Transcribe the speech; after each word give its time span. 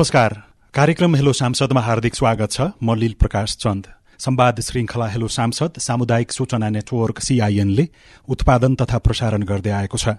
नमस्कार। 0.00 0.32
कार्यक्रम 0.74 1.14
हेलो 1.14 1.32
सांसदमा 1.32 1.80
हार्दिक 1.80 2.14
स्वागत 2.14 2.50
छ। 2.50 2.60
म 2.82 2.94
लील 2.96 3.14
प्रकाश 3.20 3.56
चन्द। 3.60 3.86
संवाद 4.20 4.60
श्रृङ्खला 4.60 5.06
हेलो 5.06 5.28
सांसद 5.28 5.78
सामुदायिक 5.78 6.32
सूचना 6.32 6.68
नेटवर्क 6.70 7.20
सीआईएनले 7.20 7.86
उत्पादन 8.28 8.74
तथा 8.80 8.98
प्रसारण 8.98 9.42
गर्दै 9.44 9.70
आएको 9.70 9.98
छ। 9.98 10.16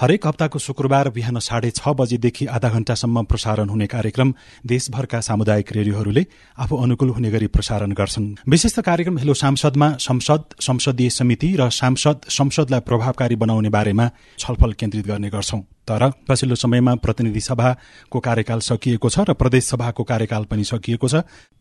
हरेक 0.00 0.26
हप्ताको 0.26 0.58
शुक्रबार 0.58 1.10
बिहान 1.10 1.38
साढे 1.40 1.70
छ 1.70 1.92
बजेदेखि 1.92 2.46
आधा 2.48 2.68
घण्टासम्म 2.70 3.22
प्रसारण 3.28 3.68
हुने 3.68 3.86
कार्यक्रम 3.86 4.32
देशभरका 4.64 5.20
सामुदायिक 5.20 5.72
रेडियोहरूले 5.76 6.24
आफू 6.56 6.76
अनुकूल 6.78 7.10
हुने 7.10 7.30
गरी 7.30 7.46
प्रसारण 7.52 7.92
गर्छन्। 7.92 8.34
विशेष 8.48 8.78
कार्यक्रम 8.80 9.18
हेलो 9.18 9.34
सांसदमा 9.36 9.92
संसद 10.00 10.44
संसदीय 10.62 11.10
समिति 11.12 11.56
र 11.60 11.68
सांसद 11.76 12.32
संसदलाई 12.32 12.80
प्रभावकारी 12.80 13.36
बनाउने 13.36 13.68
बारेमा 13.68 14.10
छलफल 14.38 14.72
केन्द्रित 14.72 15.06
गर्ने 15.06 15.28
गर्छौं। 15.28 15.60
तर 15.88 16.02
पछिल्लो 16.28 16.54
समयमा 16.54 16.94
प्रतिनिधि 17.00 17.40
सभाको 17.40 18.20
कार्यकाल 18.20 18.60
सकिएको 18.60 19.08
छ 19.08 19.24
र 19.28 19.32
प्रदेश 19.34 19.64
सभाको 19.64 20.04
कार्यकाल 20.04 20.44
पनि 20.44 20.64
सकिएको 20.64 21.08
छ। 21.08 21.14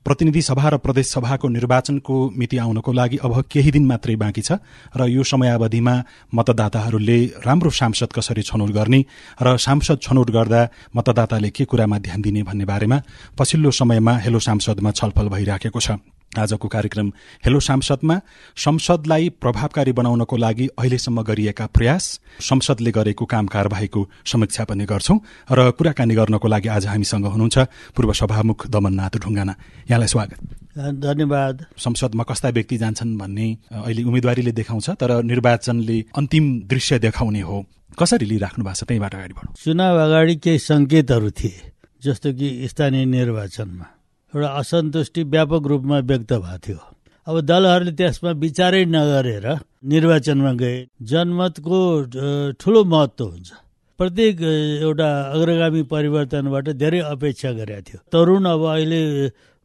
प्रतिनिधि 0.05 0.41
सभा 0.41 0.69
र 0.69 0.77
प्रदेश 0.77 1.11
सभाको 1.11 1.47
निर्वाचनको 1.47 2.15
मिति 2.37 2.57
आउनको 2.57 2.91
लागि 2.93 3.17
अब 3.23 3.41
केही 3.51 3.71
दिन 3.71 3.85
मात्रै 3.85 4.15
बाँकी 4.15 4.41
छ 4.41 4.59
र 4.97 5.07
यो 5.07 5.23
समयावधिमा 5.23 5.95
मतदाताहरूले 6.35 7.19
राम्रो 7.45 7.69
सांसद 7.71 8.11
कसरी 8.15 8.41
छनौट 8.43 8.71
गर्ने 8.71 8.99
र 9.41 9.57
सांसद 9.57 9.99
छनौट 10.01 10.29
गर्दा 10.31 10.61
मतदाताले 10.95 11.49
के 11.49 11.65
कुरामा 11.65 11.97
ध्यान 11.99 12.21
दिने 12.21 12.43
भन्ने 12.43 12.65
बारेमा 12.65 13.01
पछिल्लो 13.39 13.71
समयमा 13.71 14.17
हेलो 14.17 14.39
सांसदमा 14.39 14.91
छलफल 14.91 15.27
भइराखेको 15.29 15.79
छ। 15.79 15.91
आजको 16.35 16.67
कार्यक्रम 16.67 17.07
हेलो 17.45 17.59
सांसदमा। 17.59 18.15
संसदलाई 18.57 19.29
प्रभावकारी 19.41 19.91
बनाउनको 19.91 20.37
लागि 20.37 20.67
अहिलेसम्म 20.77 21.21
गरिएका 21.23 21.65
प्रयास 21.67 22.03
संसदले 22.41 22.91
गरेको 22.91 23.25
काम 23.25 23.45
कारवाहीको 23.47 24.01
समीक्षा 24.25 24.63
पनि 24.67 24.85
गर्छौं 24.85 25.17
र 25.49 25.71
कुराकानी 25.71 26.15
गर्नको 26.15 26.47
लागि 26.47 26.67
आज 26.67 26.85
हामीसँग 26.87 27.25
हुनुहुन्छ 27.25 27.57
पूर्व 27.95 28.13
सभामुख 28.13 28.67
दमननाथ 28.67 29.13
ढुङ्गाना। 29.17 29.53
यहाँलाई 29.89 30.07
स्वागत। 30.07 30.39
धन्यवाद। 30.77 31.65
संसदमा 31.73 32.23
कस्ता 32.29 32.49
व्यक्ति 32.49 32.77
जान्छन् 32.77 33.17
भन्ने 33.17 33.47
अहिले 33.71 34.03
उम्मेद्वारीले 34.03 34.51
देखाउँछ 34.51 34.89
तर 35.01 35.23
निर्वाचनले 35.23 35.97
अन्तिम 36.13 36.45
दृश्य 36.69 36.99
देखाउने 36.99 37.41
हो। 37.41 37.65
कसरी 37.97 38.25
लिइराख्नु 38.25 38.65
भएको 38.65 38.77
छ 38.77 38.83
त्यहीबाट 38.85 39.13
अगाडि 39.15 39.33
बढौँ। 39.33 39.53
चुनाव 39.57 39.97
अगाडि 40.05 40.35
केही 40.37 40.59
सङ्केतहरू 40.59 41.29
थिए 41.33 41.71
जस्तो 42.03 42.33
कि 42.37 42.67
स्थानीय 42.69 43.05
निर्वाचनमा। 43.09 43.96
एउटा 44.37 44.49
असन्तुष्टि 44.61 45.21
व्यापक 45.33 45.63
रूपमा 45.65 45.97
व्यक्त 46.05 46.31
भएको 46.33 46.57
थियो। 46.61 46.79
अब 47.27 47.35
दलहरूले 47.49 47.91
त्यसमा 47.97 48.31
विचारै 48.37 48.85
नगरेर 48.85 49.45
निर्वाचनमा 49.89 50.51
गए। 50.61 50.77
जनमतको 51.01 51.79
ठुलो 52.61 52.81
महत्व 52.93 53.23
हुन्छ। 53.25 53.49
प्रत्येक 53.99 54.35
एउटा 54.85 55.09
अग्रगामी 55.33 55.81
परिवर्तनबाट 55.89 56.65
धेरै 56.77 56.99
अपेक्षा 57.17 57.51
गरेका 57.57 57.81
थियो। 57.81 57.99
तरुण 58.13 58.45
अब 58.45 58.61
अहिले 58.77 59.01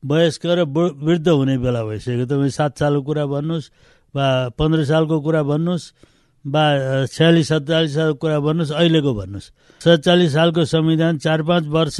वयस्क 0.02 0.42
र 0.48 0.60
वृद्ध 1.04 1.28
हुने 1.28 1.56
बेला 1.60 1.82
भइसक्यो। 1.84 2.26
तपाईँ 2.32 2.56
सात 2.56 2.72
सालको 2.80 3.02
कुरा 3.04 3.24
भन्नुहोस् 3.28 3.68
वा 4.14 4.26
पन्ध्र 4.56 4.80
सालको 4.88 5.16
कुरा 5.20 5.42
भन्नुहोस् 5.52 5.86
वा 6.44 6.64
छयालिस 7.12 7.48
सत्तालिस 7.48 7.92
सालको 7.94 8.18
कुरा 8.24 8.38
भन्नुहोस् 8.40 8.72
अहिलेको 8.72 9.12
भन्नुहोस्। 9.20 9.52
सत्तालिस 9.80 10.30
सालको 10.32 10.64
संविधान 10.64 11.12
चार 11.20 11.40
पाँच 11.44 11.64
वर्ष 11.68 11.98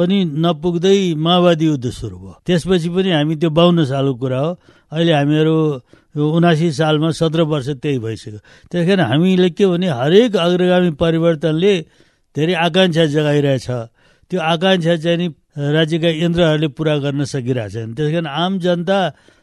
पनि 0.00 0.18
नपुग्दै 0.40 1.20
माओवादी 1.20 1.66
युद्ध 1.66 1.86
सुरु 1.92 2.16
भयो। 2.16 2.32
त्यसपछि 2.46 2.88
पनि 2.88 3.10
हामी 3.12 3.34
त्यो 3.36 3.50
बाहन्न 3.52 3.84
सालको 3.84 4.14
कुरा 4.16 4.40
हो। 4.40 4.50
अहिले 4.96 5.12
हामीहरू 5.12 5.56
उनासी 6.16 6.68
सालमा 6.72 7.10
सत्र 7.20 7.40
वर्ष 7.52 7.68
त्यही 7.84 7.98
भइसक्यो। 8.00 8.40
त्यस 8.72 8.82
कारण 8.88 9.00
हामीले 9.12 9.48
के 9.52 9.64
भने 9.68 9.88
हरेक 10.00 10.36
अग्रगामी 10.36 10.90
परिवर्तनले 10.96 11.74
धेरै 12.36 12.54
आकाङ्क्षा 12.66 13.04
जगाइरहेछ। 13.14 13.68
त्यो 14.30 14.38
आकाङ्क्षा 14.40 14.94
चाहिँ 15.04 15.18
नि 15.20 15.26
राज्यका 15.76 16.10
यन्त्रहरूले 16.24 16.68
पुरा 16.72 16.94
गर्न 17.04 17.20
सकिरहेछन् 17.28 17.94
त्यस 17.94 18.08
कारण 18.10 18.26
आम 18.26 18.52
जनता 18.64 18.98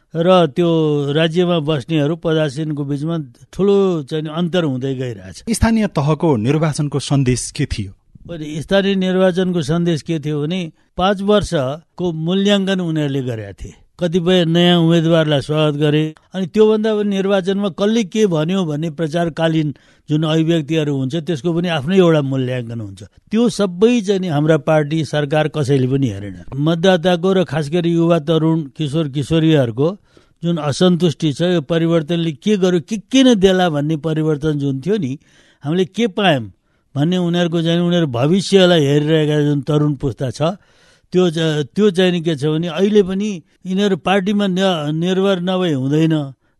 र 0.08 0.28
त्यो 0.56 0.68
राज्यमा 1.12 1.58
बस्नेहरू 1.68 2.14
पदासीनको 2.24 2.82
बिचमा 2.90 3.16
ठुलो 3.52 3.76
चाहिँ 4.08 4.26
अन्तर 4.26 4.64
हुँदै 4.64 4.94
गइरहेछ। 4.96 5.36
स्थानीय 5.46 5.86
तहको 5.92 6.28
निर्वाचनको 6.36 6.98
सन्देश 6.98 7.42
के 7.56 7.66
थियो? 7.68 7.92
स्थानीय 8.28 8.94
निर्वाचनको 8.94 9.60
सन्देश 9.62 10.02
के 10.02 10.18
थियो 10.20 10.40
भने 10.40 10.60
पाँच 10.96 11.20
वर्षको 11.24 12.12
मूल्याङ्कन 12.12 12.80
उनीहरूले 12.80 13.22
गरेका 13.24 13.52
थिए। 13.56 13.72
कतिपय 13.96 14.44
नयाँ 14.44 14.78
उम्मेद्वारलाई 14.78 15.40
स्वागत 15.40 15.76
गरे 15.80 16.02
अनि 16.36 16.46
त्योभन्दा 16.52 16.94
पनि 16.94 17.08
निर्वाचनमा 17.08 17.68
कसले 17.80 18.02
के 18.04 18.26
भन्यो 18.28 18.64
भन्ने 18.64 18.90
प्रचारकालीन 19.00 19.72
जुन 20.08 20.22
अभिव्यक्तिहरू 20.28 20.96
हुन्छ 20.96 21.14
त्यसको 21.24 21.52
पनि 21.56 21.68
आफ्नै 21.72 21.96
एउटा 21.96 22.20
मूल्याङ्कन 22.22 22.80
हुन्छ। 22.80 23.00
त्यो 23.32 23.48
सबै 23.48 24.00
चाहिँ 24.04 24.28
हाम्रा 24.28 24.56
पार्टी 24.68 25.04
सरकार 25.08 25.48
कसैले 25.56 25.88
पनि 25.88 26.08
हेरेन। 26.12 26.36
मतदाताको 26.52 27.32
र 27.32 27.44
खास 27.48 27.70
गरी 27.72 27.90
युवा 27.96 28.18
तरुण 28.28 28.58
किशोर 28.76 29.08
किशोरीहरूको 29.08 29.88
जुन 30.44 30.56
असन्तुष्टि 30.68 31.32
छ 31.32 31.40
यो 31.56 31.60
परिवर्तनले 31.64 32.32
के 32.44 32.56
गर्यो 32.60 32.80
के 32.84 32.96
के 33.08 33.22
नै 33.24 33.34
देला 33.40 33.68
भन्ने 33.72 33.96
परिवर्तन 34.04 34.58
जुन 34.60 34.80
थियो 34.84 34.96
नि 35.00 35.16
हामीले 35.64 35.84
के 35.96 36.06
पायौँ? 36.12 36.52
भन्ने 36.94 37.16
उनीहरूको 37.18 37.58
चाहिँ 37.62 37.80
उनीहरू 37.80 38.06
भविष्यलाई 38.06 38.82
हेरिरहेका 38.86 39.36
जुन 39.42 39.60
तरुण 39.68 39.94
पुस्ता 40.00 40.30
छ 40.30 40.40
त्यो 41.12 41.24
त्यो 41.74 41.90
चाहिँ 41.90 42.20
के 42.22 42.34
छ 42.36 42.44
भने 42.52 42.68
अहिले 42.68 43.02
पनि 43.02 43.28
यिनीहरू 43.66 43.96
पार्टीमा 44.04 44.46
निर्भर 44.92 45.40
नभए 45.40 45.72
हुँदैन 45.72 46.14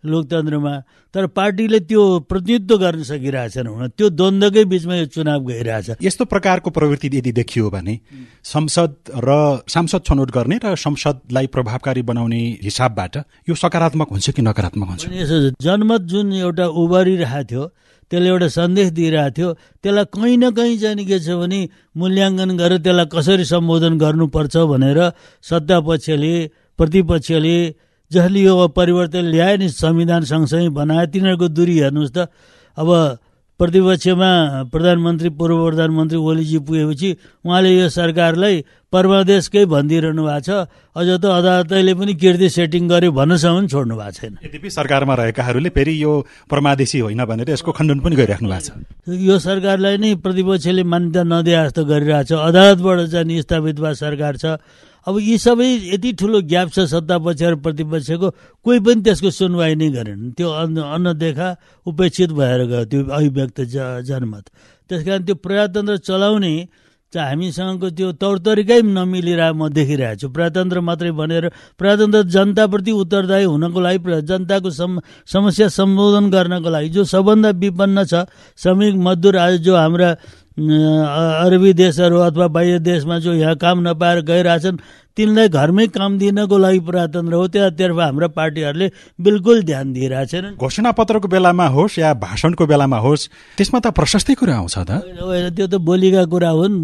लोकतन्त्रमा 0.04 0.74
तर 1.14 1.26
पार्टीले 1.32 1.80
त्यो 1.80 2.02
प्रतिनिधित्व 2.30 2.76
गर्न 2.78 3.02
सकिरहेछन् 3.02 3.66
हुन। 3.66 3.88
त्यो 3.96 4.08
द्वन्द्वकै 4.08 4.64
बिचमा 4.64 4.94
यो 4.94 5.06
चुनाव 5.10 5.40
गइरहेछ। 5.48 5.88
यस्तो 6.02 6.24
प्रकारको 6.24 6.70
प्रवृत्ति 6.70 7.08
यदि 7.08 7.32
देखियो 7.32 7.70
भने 7.70 7.98
संसद 8.44 8.94
र 9.16 9.30
सांसद 9.68 10.00
छनौट 10.06 10.30
गर्ने 10.30 10.56
र 10.64 10.76
संसदलाई 10.76 11.46
प्रभावकारी 11.48 12.02
बनाउने 12.04 12.40
हिसाबबाट 12.62 13.16
यो 13.48 13.54
सकारात्मक 13.54 14.08
हुन्छ 14.10 14.30
कि 14.30 14.42
नकारात्मक 14.42 14.88
हुन्छ? 14.88 15.04
जनमत 15.60 16.00
जुन 16.12 16.32
एउटा 16.44 16.66
उभरिरहेको 16.78 17.44
थियो 17.50 17.64
त्यसले 18.10 18.28
एउटा 18.28 18.48
सन्देश 18.48 18.88
दिइरहेको 18.96 19.34
थियो। 19.36 19.48
त्यसलाई 19.84 20.06
कहीँ 20.14 20.36
न 20.36 20.44
कहीँ 20.56 20.76
चाहिँ 20.78 21.04
के 21.04 21.18
छ 21.20 21.28
भने 21.40 21.60
मूल्याङ्कन 21.96 22.50
गरेर 22.56 22.80
त्यसलाई 22.80 23.06
कसरी 23.12 23.44
सम्बोधन 23.44 23.92
गर्नुपर्छ 23.98 24.54
भनेर 24.72 24.98
सत्तापक्षले 25.44 26.34
प्रतिपक्षले 26.78 27.56
जसले 28.10 28.40
यो 28.40 28.54
परिवर्तन 28.72 29.24
ल्याए 29.28 29.56
नि 29.60 29.68
संविधान 29.68 30.22
सँगसँगै 30.24 30.68
बनाए 30.72 31.06
तिनीहरूको 31.12 31.46
दूरी 31.52 31.74
हेर्नुहोस् 31.78 32.14
त। 32.16 32.18
अब 32.76 32.88
प्रतिपक्षमा 33.58 34.30
प्रधानमन्त्री 34.72 35.28
पूर्व 35.34 35.58
प्रधानमन्त्री 35.66 36.18
ओलीजी 36.18 36.58
पुगेपछि 36.62 37.08
उहाँले 37.44 37.70
यो 37.74 37.88
सरकारलाई 37.90 38.54
परमादेशकै 38.92 39.64
भनिदिइरहनु 39.66 40.22
भएको 40.22 40.40
छ। 40.46 40.50
अझ 40.94 41.08
त 41.18 41.24
अदालतले 41.26 41.92
पनि 41.98 42.12
कृति 42.14 42.48
सेटिङ 42.48 42.82
गर्यो 42.88 43.10
भन्नसम्म 43.12 43.66
छोड्नु 43.66 43.94
भएको 43.98 44.14
छैन। 44.14 44.32
यद्यपि 44.46 44.70
सरकारमा 44.70 45.14
रहेकाहरूले 45.20 45.70
फेरि 45.74 45.94
यो 46.02 46.12
परमादेशी 46.48 46.98
होइन 47.02 47.22
भनेर 47.26 47.50
यसको 47.50 47.70
खण्डन 47.74 47.98
पनि 47.98 48.14
गरिराख्नु 48.16 48.48
भएको 48.48 48.62
छ। 48.62 49.18
यो 49.28 49.36
सरकारलाई 49.42 49.96
नै 49.98 50.14
प्रतिपक्षले 50.22 50.82
मान्यता 50.86 51.22
नदिए 51.26 51.58
जस्तो 51.66 51.82
गरिरहेको 51.84 52.28
छ। 52.30 52.32
अदालतबाट 52.38 52.98
चाहिँ 53.10 53.42
स्थापित 53.42 53.76
भएको 53.82 53.98
सरकार 53.98 54.34
छ। 54.38 54.44
अब 55.06 55.14
यी 55.20 55.36
सबै 55.38 55.68
यति 55.94 56.10
ठुलो 56.18 56.38
ग्याप 56.48 56.68
छ 56.74 56.78
सत्तापक्ष 56.90 57.42
र 57.42 57.54
प्रतिपक्षको 57.64 58.28
कोही 58.64 58.78
पनि 58.84 59.00
त्यसको 59.06 59.30
सुनवाई 59.30 59.74
नै 59.78 59.88
गरेन। 59.94 60.20
त्यो 60.36 60.48
अन्नदेखा 60.48 61.48
उपेक्षित 61.86 62.30
भएर 62.34 62.60
गयो 62.66 62.84
त्यो 62.90 63.00
अभिव्यक्त 63.06 63.58
जनमत। 64.08 64.44
त्यस 64.90 65.00
कारण 65.06 65.22
त्यो 65.24 65.34
प्रजातन्त्र 65.44 65.96
चलाउने 66.08 66.52
चाहिँ 67.08 67.28
हामीसँगको 67.28 67.88
त्यो 67.96 68.08
तौर 68.20 68.36
तरिकै 68.44 68.80
नमिलिरह 68.84 69.52
म 69.56 69.72
देखिरहेको 69.72 70.20
छु। 70.20 70.28
प्रजातन्त्र 70.28 70.80
मात्रै 70.84 71.10
भनेर 71.16 71.44
प्रजातन्त्र 71.80 72.22
जनताप्रति 72.28 72.92
उत्तरदायी 72.92 73.44
हुनको 73.48 73.80
लागि 73.80 74.20
जनताको 74.28 74.68
सम 74.68 75.00
समस्या 75.24 75.68
सम्बोधन 75.72 76.24
गर्नको 76.28 76.68
लागि 76.68 76.88
जो 76.92 77.02
सबभन्दा 77.08 77.50
विपन्न 77.64 78.04
छ 78.04 78.28
श्रमिक 78.60 78.94
मजदुर 79.00 79.36
आज 79.40 79.54
जो 79.64 79.72
हाम्रा 79.72 80.10
अरबी 80.58 81.72
देशहरू 81.72 82.18
अथवा 82.18 82.46
बाह्य 82.50 82.78
देशमा 82.82 83.18
जो 83.18 83.32
यहाँ 83.34 83.56
काम 83.56 83.88
नपाएर 83.88 84.20
गइरहेछन् 84.26 84.78
तिनलाई 85.16 85.48
घरमै 85.48 85.86
काम 85.94 86.18
दिनको 86.18 86.58
लागि 86.58 86.80
प्रजातन्त्र 86.86 87.34
हो। 87.34 87.46
त्यतातर्फ 87.46 87.98
हाम्रा 87.98 88.28
पार्टीहरूले 88.34 88.86
बिल्कुल 89.18 89.62
ध्यान 89.62 89.92
दिइरहेछन् 89.92 90.58
घोषणा 90.58 90.90
पत्रको 90.98 91.28
बेलामा 91.28 91.66
होस् 91.74 91.98
या 91.98 92.12
भाषणको 92.14 92.66
बेलामा 92.66 92.98
होस् 92.98 93.28
त्यसमा 93.58 93.78
त 93.78 93.86
प्रशस्तै 93.94 94.34
कुरा 94.34 94.54
आउँछ 94.56 94.76
त। 94.78 94.90
त्यो 95.54 95.66
त 95.66 95.74
बोलीका 95.78 96.24
कुरा 96.26 96.50
हुन्। 96.50 96.74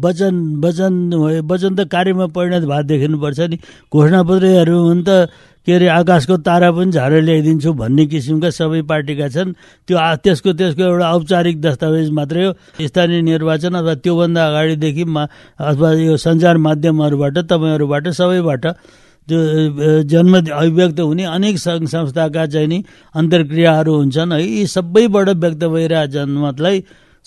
वचन 0.00 0.34
वचन 0.64 0.92
वचन 1.44 1.72
त 1.76 1.80
कार्यमा 1.92 2.26
परिणत 2.32 2.64
भए 2.68 2.82
देखिनुपर्छ 2.88 3.40
नि। 3.52 3.56
घोषणा 3.92 4.20
पत्रहरू 4.28 4.76
हुन् 4.88 5.04
त 5.04 5.28
के 5.68 5.74
अरे 5.74 5.88
आकाशको 5.92 6.36
तारा 6.48 6.70
पनि 6.72 6.90
झारेर 6.96 7.22
ल्याइदिन्छु 7.28 7.72
भन्ने 7.76 8.04
किसिमका 8.08 8.50
सबै 8.56 8.80
पार्टीका 8.88 9.28
छन्। 9.28 9.52
त्यो 9.84 9.96
त्यसको 10.24 10.52
त्यसको 10.56 10.82
एउटा 10.82 11.06
औपचारिक 11.12 11.60
दस्तावेज 11.60 12.08
मात्रै 12.10 12.44
हो। 12.44 12.52
स्थानीय 12.80 13.20
निर्वाचन 13.22 13.74
अथवा 13.76 13.94
त्योभन्दा 14.00 14.46
अगाडिदेखि 14.48 15.04
अथवा 15.04 15.88
यो 16.08 16.16
सञ्चार 16.16 16.56
माध्यमहरूबाट 16.56 17.36
तपाईँहरूबाट 17.52 18.08
सबैबाट 18.16 18.64
त्यो 19.28 19.38
जन्म 20.08 20.34
अभिव्यक्त 20.40 21.00
हुने 21.00 21.24
अनेक 21.28 21.58
सङ्घ 21.60 21.84
संस्थाका 21.84 22.46
चाहिँ 22.48 22.68
नि 22.68 22.78
अन्तर्क्रियाहरू 23.12 23.92
हुन्छन्। 23.92 24.32
है 24.32 24.40
यी 24.40 24.66
सबैबाट 24.66 25.28
व्यक्त 25.36 25.64
भइरहेको 25.68 26.12
जनमतलाई 26.16 26.76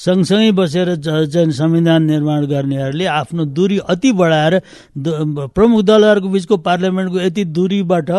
सँगसँगै 0.02 0.52
बसेर 0.58 0.96
चाहिँ 0.98 1.52
संविधान 1.54 2.04
निर्माण 2.04 2.46
गर्नेहरूले 2.48 3.06
आफ्नो 3.06 3.46
दूरी 3.54 3.78
अति 3.86 4.12
बढाएर 4.18 4.54
प्रमुख 5.54 5.82
दलहरूको 5.86 6.28
बिचको 6.28 6.58
पार्लियामेन्टको 6.58 7.20
यति 7.22 7.44
दूरीबाट 7.54 8.10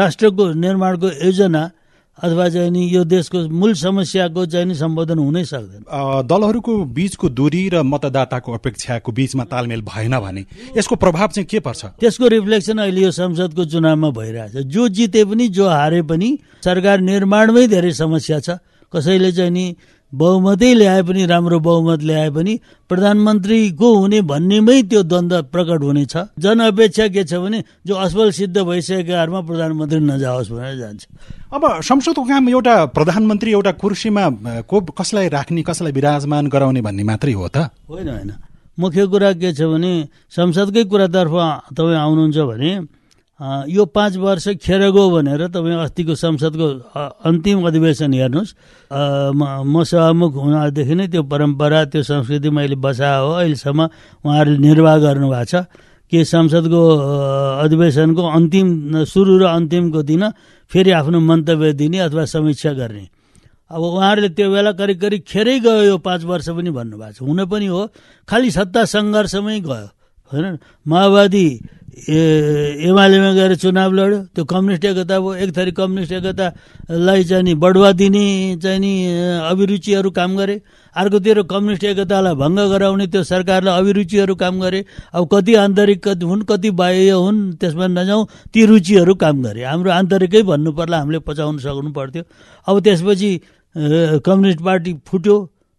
राष्ट्रको 0.00 0.52
निर्माणको 0.56 1.08
योजना 1.20 1.70
अथवा 2.18 2.48
चाहिँ 2.48 2.70
नि 2.70 2.82
यो 2.94 3.04
देशको 3.04 3.38
मूल 3.50 3.72
समस्याको 3.74 4.46
चाहिँ 4.46 4.66
नि 4.66 4.74
सम्बोधन 4.74 5.18
हुनै 5.18 5.44
सक्दैन। 5.44 5.82
दलहरूको 6.24 6.72
बिचको 6.94 7.28
दूरी 7.28 7.68
र 7.68 7.82
मतदाताको 7.82 8.52
अपेक्षाको 8.54 9.12
बिचमा 9.12 9.44
तालमेल 9.44 9.82
भएन 9.82 10.18
भने 10.20 10.44
यसको 10.78 10.94
प्रभाव 10.96 11.28
चाहिँ 11.34 11.46
के 11.50 11.60
पर्छ? 11.60 11.84
त्यसको 12.00 12.28
रिफ्लेक्सन 12.28 12.78
अहिले 12.78 13.00
यो 13.00 13.10
संसदको 13.10 13.64
चुनावमा 13.66 14.10
भइरहेछ। 14.10 14.56
जो 14.64 14.88
जिते 14.88 15.24
पनि 15.24 15.48
जो 15.50 15.68
हारे 15.68 16.02
पनि 16.06 16.38
सरकार 16.64 17.00
निर्माणमै 17.02 17.66
धेरै 17.66 17.92
समस्या 17.92 18.40
छ। 18.40 18.62
कसैले 18.92 19.32
चाहिँ 19.32 19.50
नि 19.50 19.66
बहुमतै 20.14 20.72
ल्याए 20.74 21.02
पनि 21.02 21.22
राम्रो 21.26 21.58
बहुमत 21.60 22.02
ल्याए 22.02 22.30
पनि 22.30 22.52
प्रधानमन्त्रीको 22.90 23.88
हुने 23.94 24.20
भन्नेमै 24.22 24.82
त्यो 24.90 25.02
द्वन्द्व 25.02 25.42
प्रकट 25.52 25.80
हुनेछ। 25.82 26.14
जनअपेक्षा 26.38 27.06
के 27.08 27.24
छ 27.24 27.42
भने 27.42 27.58
जो 27.86 27.94
असफल 27.94 28.30
सिद्ध 28.30 28.56
भइसकेकाहरूमा 28.58 29.40
प्रधानमन्त्री 29.40 30.00
नजाओस् 30.00 30.50
भनेर 30.52 30.76
जान्छ। 30.78 31.02
अब 31.52 31.62
संसदको 31.82 32.22
काम 32.24 32.48
एउटा 32.48 32.74
प्रधानमन्त्री 32.96 33.50
एउटा 33.52 33.72
कुर्सीमा 33.82 34.24
को 34.62 34.80
कसलाई 34.92 35.28
राख्ने 35.28 35.62
कसलाई 35.62 35.92
विराजमान 35.92 36.44
गराउने 36.46 36.80
भन्ने 36.80 37.02
मात्रै 37.02 37.32
हो 37.32 37.48
त। 37.48 37.70
होइन 37.88 38.08
होइन। 38.08 38.32
मुख्य 38.78 39.06
कुरा 39.06 39.32
के 39.38 39.52
छ 39.52 39.60
भने 39.70 39.92
संसदकै 40.30 40.84
कुरातर्फ 40.90 41.34
तपाईँ 41.74 41.96
आउनुहुन्छ 41.96 42.38
भने 42.50 42.70
यो 43.40 43.84
पाँच 43.90 44.16
वर्ष 44.16 44.48
खेर 44.62 44.90
गयो 44.94 45.10
भनेर 45.10 45.42
तपाईँ 45.50 45.74
अस्तिको 45.84 46.14
संसदको 46.14 46.66
अन्तिम 47.26 47.66
अधिवेशन 47.66 48.14
हेर्नुहोस्। 48.14 48.54
म 49.34 49.74
सभामुख 49.82 50.32
हुनदेखि 50.34 50.94
नै 50.94 51.06
त्यो 51.10 51.22
परम्परा 51.26 51.84
त्यो 51.90 52.02
संस्कृति 52.02 52.50
मैले 52.50 52.76
बसाए 52.78 53.18
हो। 53.20 53.30
अहिलेसम्म 53.42 53.80
उहाँहरूले 54.22 54.58
निर्वाह 54.58 54.96
गर्नुभएको 54.98 55.44
छ। 55.50 55.66
कि 56.12 56.24
संसदको 56.24 56.80
अधिवेशनको 57.64 58.22
अन्तिम 58.22 58.66
सुरु 59.02 59.34
र 59.40 59.44
अन्तिमको 59.50 60.00
दिन 60.04 60.22
फेरि 60.70 60.90
आफ्नो 60.94 61.18
मन्तव्य 61.20 61.72
दिने 61.74 61.98
अथवा 62.06 62.24
समीक्षा 62.30 62.72
गर्ने। 62.78 63.08
अब 63.66 63.82
उहाँहरूले 63.82 64.28
त्यो 64.36 64.46
बेला 64.46 64.72
करिब 64.78 64.98
करिब 65.00 65.20
खेरै 65.26 65.58
गयो 65.58 65.82
यो 65.90 65.96
पाँच 65.98 66.22
वर्ष 66.24 66.48
पनि 66.54 66.70
भन्नुभएको 66.70 67.12
छ। 67.18 67.20
हुन 67.24 67.40
पनि 67.50 67.66
हो। 67.66 67.82
खालि 68.28 68.50
सत्ता 68.50 68.84
सङ्घर्षमै 68.84 69.58
गयो। 69.60 69.88
होइन? 70.30 70.58
माओवादी 70.86 71.46
एमालेमा 71.94 73.30
गएर 73.38 73.54
चुनाव 73.62 73.92
लड्यो। 73.94 74.20
त्यो 74.34 74.44
कम्युनिस्ट 74.44 74.84
एकता 74.84 75.18
भयो। 75.20 75.34
एक 75.34 75.50
थरी 75.56 75.72
कम्युनिस्ट 75.78 76.12
एकतालाई 76.12 77.24
चाहिँ 77.24 77.44
नि 77.44 77.54
बढुवा 77.54 77.90
दिने 77.94 78.58
चाहिँ 78.62 78.80
नि 78.80 78.92
अभिरुचिहरू 79.50 80.10
काम 80.10 80.36
गरे। 80.36 80.60
अर्कोतिर 80.96 81.42
कम्युनिस्ट 81.46 81.84
एकतालाई 81.84 82.34
भङ्ग 82.34 82.58
गराउने 82.70 83.06
त्यो 83.14 83.22
सरकारलाई 83.22 83.78
अभिरुचिहरू 83.78 84.34
काम 84.34 84.60
गरे। 84.60 84.84
अब 85.14 85.22
कति 85.32 85.54
आन्तरिक 85.54 86.08
हुन् 86.22 86.42
कति 86.50 86.70
बाह्य 86.74 87.10
हुन् 87.14 87.62
त्यसमा 87.62 87.86
नजाउँ 87.86 88.26
ती 88.52 88.60
रुचिहरू 88.66 89.14
काम 89.14 89.42
गरे। 89.42 89.62
हाम्रो 89.62 89.90
आन्तरिकै 89.90 90.42
भन्नु 90.42 90.70
पर्ला 90.74 90.98
हामीले 90.98 91.18
पचाउन 91.22 91.58
सक्नु 91.58 91.90
पर्थ्यो। 91.94 92.22
अब 92.68 92.80
त्यसपछि 92.82 93.30
कम्युनिस्ट 94.26 94.60
पार्टी 94.64 94.92
फुट्यो 95.06 95.36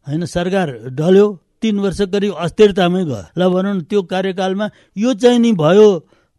होइन 0.07 0.25
सरकार 0.25 0.67
ढल्यो। 0.95 1.27
तिन 1.61 1.79
वर्ष 1.79 2.01
करिब 2.13 2.33
अस्थिरतामै 2.35 3.03
गयो। 3.05 3.21
ल 3.37 3.41
भनौँ 3.53 3.81
त्यो 3.89 4.01
कार्यकालमा 4.03 4.65
यो 4.97 5.13
चाहिँ 5.13 5.39
नि 5.39 5.51
भयो। 5.53 5.87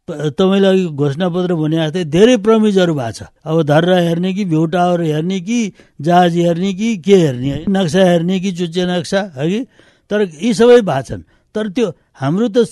तपाईँले 0.08 0.68
अघि 0.68 0.84
घोषणापत्र 0.94 1.54
भने 1.54 1.76
जस्तै 1.76 2.04
धेरै 2.14 2.36
प्रमिजहरू 2.38 2.94
भएको 2.94 3.12
छ। 3.12 3.22
अब 3.42 3.62
धर्रा 3.66 3.96
हेर्ने 4.06 4.32
कि 4.34 4.44
भ्यू 4.44 4.64
टावर 4.70 5.00
हेर्ने 5.02 5.38
कि 5.40 5.58
जहाज 5.98 6.36
हेर्ने 6.36 6.72
कि 6.78 6.96
के 7.02 7.16
हेर्ने? 7.16 7.64
नक्सा 7.66 8.02
हेर्ने 8.10 8.38
कि 8.40 8.52
चुच्चे 8.52 8.82
नक्सा 8.86 9.20
है 9.34 9.46
कि? 9.50 9.60
तर 10.10 10.18
यी 10.42 10.54
सबै 10.54 10.80
भएको 10.86 11.02
छन्। 11.02 11.22
तर 11.54 11.68
त्यो 11.74 11.86
हाम्रो 12.20 12.48
त 12.54 12.62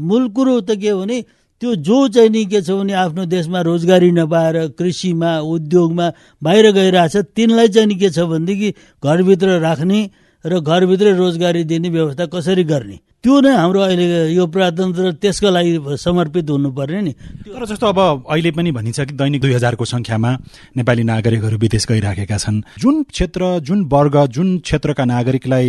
मूल 0.00 0.28
कुरो 0.32 0.60
त 0.60 0.80
के 0.80 0.88
हो 0.88 1.00
भने 1.04 1.18
त्यो 1.62 1.74
जो 1.84 2.08
चाहिँ 2.08 2.30
नि 2.30 2.44
के 2.48 2.60
छ 2.64 2.72
भने 2.72 2.92
आफ्नो 2.96 3.24
देशमा 3.28 3.60
रोजगारी 3.60 4.10
नपाएर 4.16 4.56
कृषिमा 4.78 5.30
उद्योगमा 5.44 6.06
बाहिर 6.42 6.70
गइरहेछ 6.72 7.16
तिनलाई 7.36 7.68
चाहिँ 7.68 7.88
नि 7.88 7.94
के 8.00 8.08
छ 8.08 8.24
भनेदेखि 8.24 8.68
घरभित्र 9.04 9.58
राख्ने 9.60 10.00
र 10.44 10.60
घरभित्रै 10.60 11.12
रोजगारी 11.14 11.64
दिने 11.64 11.88
व्यवस्था 11.88 12.24
कसरी 12.32 12.64
गर्ने? 12.64 12.96
त्यो 13.20 13.40
नै 13.44 13.52
हाम्रो 13.52 13.80
अहिले 13.80 14.32
यो 14.32 14.46
प्रजातन्त्र 14.48 15.12
त्यसको 15.20 15.48
लागि 15.52 15.72
समर्पित 16.00 16.50
हुनुपर्ने 16.50 17.00
नि। 17.00 17.12
तर 17.44 17.64
जस्तो 17.68 17.86
अब 17.86 18.24
अहिले 18.24 18.50
पनि 18.56 18.72
भनिन्छ 18.72 19.00
कि 19.00 19.12
दैनिक 19.12 19.40
दुई 19.40 19.52
हजारको 19.52 19.84
संख्यामा 19.84 20.30
नेपाली 20.76 21.02
नागरिकहरू 21.04 21.56
विदेश 21.60 21.86
गइराखेका 21.88 22.36
छन्। 22.40 22.62
जुन 22.80 23.02
क्षेत्र 23.12 23.60
जुन 23.60 23.84
वर्ग 23.92 24.16
जुन 24.32 24.58
क्षेत्रका 24.64 25.04
नागरिकलाई 25.04 25.68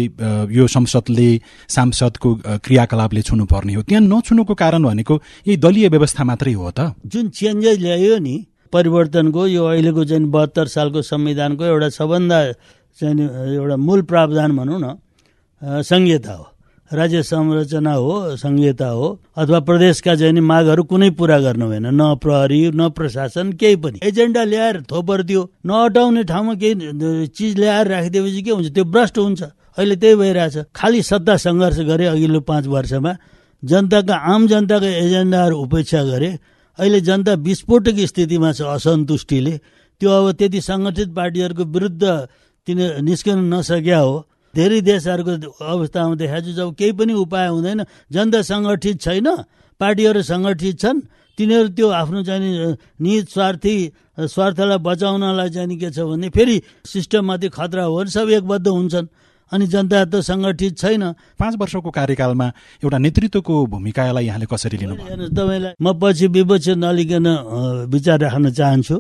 यो 0.56 0.68
संसदले 0.68 1.30
सांसदको 1.68 2.30
क्रियाकलापले 2.64 3.22
छुनुपर्ने 3.22 3.74
हो। 3.76 3.82
त्यहाँ 3.84 4.04
नछुनुको 4.08 4.54
कारण 4.56 4.84
भनेको 4.84 5.22
यही 5.48 5.58
दलीय 5.60 5.90
व्यवस्था 5.92 6.24
मात्रै 6.24 6.54
हो 6.54 6.72
त। 6.72 6.96
जुन 7.04 7.30
चेन्जेस 7.36 7.78
ल्यायो 7.80 8.18
नि 8.24 8.36
परिवर्तनको 8.74 9.48
यो 9.48 9.64
अहिलेको 9.68 10.04
चाहिँ 10.08 10.32
बहत्तर 10.32 10.68
सालको 10.72 11.02
संविधानको 11.04 11.64
एउटा 11.66 11.90
सबभन्दा 11.92 12.40
चाहिँ 13.00 13.56
एउटा 13.56 13.76
मूल 13.78 14.02
प्रावधान 14.04 14.58
भनौँ 14.58 14.80
न 14.82 15.82
संहिता 15.84 16.34
हो। 16.34 16.48
राज्य 16.92 17.22
संरचना 17.24 17.94
हो 17.94 18.36
संहिता 18.36 18.88
हो 18.88 19.08
अथवा 19.38 19.60
प्रदेशका 19.64 20.16
चाहिँ 20.16 20.42
मागहरू 20.44 20.84
कुनै 20.84 21.10
पुरा 21.16 21.38
गर्नु 21.40 21.68
भएन 21.70 21.88
न 21.88 22.16
प्रहरी 22.20 22.60
न 22.76 22.90
प्रशासन 22.92 23.52
केही 23.56 23.76
पनि। 23.80 24.00
एजेन्डा 24.04 24.44
ल्याएर 24.44 24.82
थोपर 24.92 25.22
दियो। 25.24 25.42
नअटाउने 25.66 26.24
ठाउँमा 26.28 26.54
केही 26.60 27.28
चिज 27.32 27.58
ल्याएर 27.60 27.88
राखिदिएपछि 27.88 28.42
के 28.42 28.52
हुन्छ? 28.52 28.70
त्यो 28.76 28.84
भ्रष्ट 28.84 29.18
हुन्छ। 29.18 29.42
अहिले 29.78 29.96
त्यही 29.96 30.16
भइरहेछ। 30.16 30.58
खालि 30.76 31.02
सत्ता 31.02 31.36
सङ्घर्ष 31.38 31.80
गरे 31.88 32.06
अघिल्लो 32.06 32.40
पाँच 32.44 32.68
वर्षमा। 32.68 33.14
जनताका 33.64 34.16
आम 34.16 34.48
जनताका 34.48 34.88
एजेन्डाहरू 34.88 35.56
उपेक्षा 35.56 36.04
गरे। 36.04 36.30
अहिले 36.80 37.00
जनता 37.08 37.34
विस्फोटक 37.40 37.96
स्थितिमा 38.12 38.52
छ 38.52 38.62
असन्तुष्टिले। 38.68 39.54
त्यो 40.02 40.10
अब 40.12 40.32
त्यति 40.36 40.60
सङ्गठित 40.62 41.10
पार्टीहरूको 41.16 41.64
विरुद्ध 41.64 42.04
तिनी 42.68 43.02
निस्कन 43.02 43.38
नसक्या 43.54 44.00
हो। 44.00 44.14
धेरै 44.54 44.80
देशहरूको 44.84 45.34
अवस्थामा 45.64 46.14
देखाएको 46.22 46.52
जब 46.54 46.70
केही 46.76 46.92
पनि 47.00 47.14
उपाय 47.24 47.48
हुँदैन। 47.48 47.80
जनता 48.12 48.40
सङ्गठित 48.42 48.98
छैन 49.02 49.28
पार्टीहरू 49.82 50.22
सङ्गठित 50.22 50.76
छन्। 50.78 50.98
तिनीहरू 51.38 51.70
त्यो 51.74 51.88
आफ्नो 51.90 52.20
चाहिँ 52.28 52.76
निज 53.02 53.24
स्वार्थी 53.34 53.76
स्वार्थलाई 54.30 54.78
बचाउनलाई 54.78 55.50
चाहिँ 55.50 55.78
के 55.80 55.90
छ 55.90 56.06
भने 56.06 56.30
फेरि 56.30 56.56
सिस्टममाथि 56.86 57.48
खतरा 57.50 57.84
हो 57.90 58.06
सब 58.06 58.30
एकबद्ध 58.30 58.68
हुन्छन्। 58.68 59.08
अनि 59.52 59.66
जनता 59.68 60.06
त 60.06 60.22
सङ्गठित 60.22 60.78
छैन। 60.78 61.04
पाँच 61.40 61.54
वर्षको 61.60 61.90
कार्यकालमा 61.92 62.48
एउटा 62.84 62.98
नेतृत्वको 63.04 63.54
भूमिकालाई 63.68 64.26
यहाँले 64.28 64.46
कसरी 64.46 64.78
लिनु 64.78 64.96
तपाईँलाई 65.34 65.74
म 65.82 65.88
पछि 65.98 66.28
विपक्ष 66.28 66.68
नलिकन 66.78 67.28
विचार 67.90 68.20
राख्न 68.22 68.46
चाहन्छु। 68.52 68.96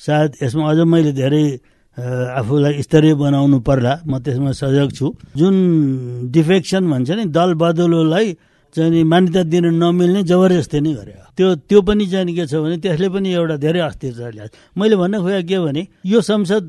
सायद 0.00 0.30
यसमा 0.42 0.62
अझ 0.70 0.78
मैले 0.86 1.12
धेरै 1.12 1.44
आफूलाई 1.98 2.82
स्तरीय 2.82 3.14
बनाउनु 3.14 3.58
पर्ला। 3.60 3.92
म 4.06 4.18
त्यसमा 4.18 4.52
सजग 4.52 4.88
छु। 4.94 5.06
जुन 5.36 5.54
डिफेक्सन 6.30 6.82
भन्छ 6.90 7.10
नि 7.10 7.24
दल 7.34 7.54
बदलोलाई 7.54 8.28
चाहिँ 8.74 9.04
मान्यता 9.04 9.42
दिन 9.52 9.66
नमिल्ने 9.82 10.22
जबरजस्ती 10.30 10.78
नै 10.80 10.92
गरे 10.94 11.12
त्यो 11.36 11.48
त्यो 11.68 11.80
पनि 11.88 12.04
चाहिँ 12.06 12.34
के 12.36 12.44
छ 12.46 12.54
भने 12.60 12.76
त्यसले 12.84 13.08
पनि 13.08 13.28
एउटा 13.32 13.56
धेरै 13.64 13.80
अस्थिरता 13.80 14.28
ल्याएको 14.30 14.56
मैले 14.76 14.96
भन्न 15.00 15.14
खोजेँ 15.24 15.42
के 15.48 15.58
भने 15.58 15.82
यो 16.04 16.20
संसद 16.20 16.62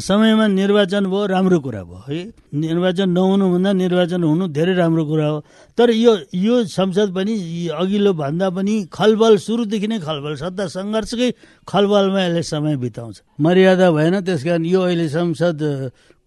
समयमा 0.00 0.46
निर्वाचन 0.58 1.04
भयो 1.12 1.26
राम्रो 1.28 1.58
कुरा 1.60 1.82
भयो। 1.84 2.00
है 2.08 2.20
निर्वाचन 2.64 3.08
नहुनुभन्दा 3.12 3.72
निर्वाचन 3.72 4.22
हुनु 4.24 4.44
धेरै 4.56 4.74
राम्रो 4.74 5.04
कुरा 5.04 5.26
हो। 5.28 5.38
तर 5.78 5.88
यो 5.90 6.12
यो 6.34 6.54
संसद 6.64 7.08
पनि 7.12 7.34
अघिल्लो 7.76 8.12
भन्दा 8.14 8.48
पनि 8.56 8.74
खलबल 8.88 9.36
सुरुदेखि 9.36 9.88
नै 9.88 9.98
खलबल 10.00 10.34
सत्ता 10.42 10.64
सङ्घर्षकै 10.66 11.30
खलबलमा 11.68 12.20
यसले 12.24 12.42
समय 12.42 12.76
बिताउँछ। 12.82 13.16
मर्यादा 13.36 13.86
भएन 13.90 14.14
त्यस 14.24 14.40
यो 14.46 14.80
अहिले 14.80 15.06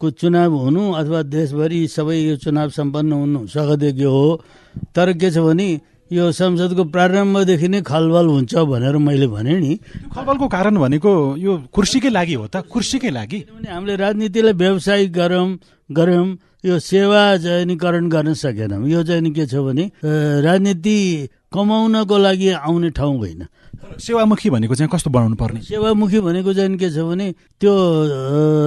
संसदको 0.02 0.18
चुनाव 0.18 0.54
हुनु 0.54 0.84
अथवा 0.98 1.22
देशभरि 1.30 1.88
सबै 1.88 2.18
यो 2.18 2.36
चुनाव 2.42 2.70
सम्पन्न 2.74 3.12
हुनु 3.14 3.40
सहयोग्य 3.54 4.06
हो 4.06 4.42
तर 4.96 5.14
के 5.14 5.30
छ 5.30 5.38
भने 5.38 5.70
यो 6.10 6.32
संसदको 6.34 6.84
प्रारम्भदेखि 6.90 7.68
नै 7.70 7.82
खलबल 7.86 8.26
हुन्छ 8.26 8.54
भनेर 8.66 8.98
मैले 8.98 9.28
भने 9.30 9.54
नि। 9.62 9.74
खलबलको 10.10 10.48
कारण 10.50 10.76
भनेको 10.82 11.12
यो 11.38 11.70
कुर्सीकै 11.70 12.10
लागि 12.10 12.34
हो 12.34 12.46
त 12.50 12.66
कुर्सीकै 12.66 13.12
लागि? 13.14 13.40
हामीले 13.70 13.96
राजनीतिलाई 13.96 14.54
व्यावसायिक 14.58 15.10
गरौँ 15.14 15.48
गऱ्यौँ 15.90 16.28
यो 16.66 16.76
सेवा 16.82 17.22
चयनीकरण 17.38 18.10
गर्न 18.10 18.34
सकेनौँ। 18.34 18.88
यो 18.90 19.04
चाहिँ 19.06 19.32
के 19.32 19.46
छ 19.46 19.62
भने 19.62 19.86
राजनीति 20.02 20.98
कमाउनको 21.54 22.18
लागि 22.18 22.50
आउने 22.60 22.90
ठाउँ 22.98 23.18
होइन। 23.18 23.42
सेवामुखी 23.82 24.50
भनेको 24.50 24.76
चाहिँ 24.76 24.90
कस्तो 24.90 25.10
बनाउनु 25.10 25.36
पर्ने? 25.36 25.62
सेवामुखी 25.62 26.20
भनेको 26.20 26.54
चाहिँ 26.54 26.78
के 26.78 26.90
छ 26.90 26.98
भने 27.02 27.32
त्यो 27.62 27.74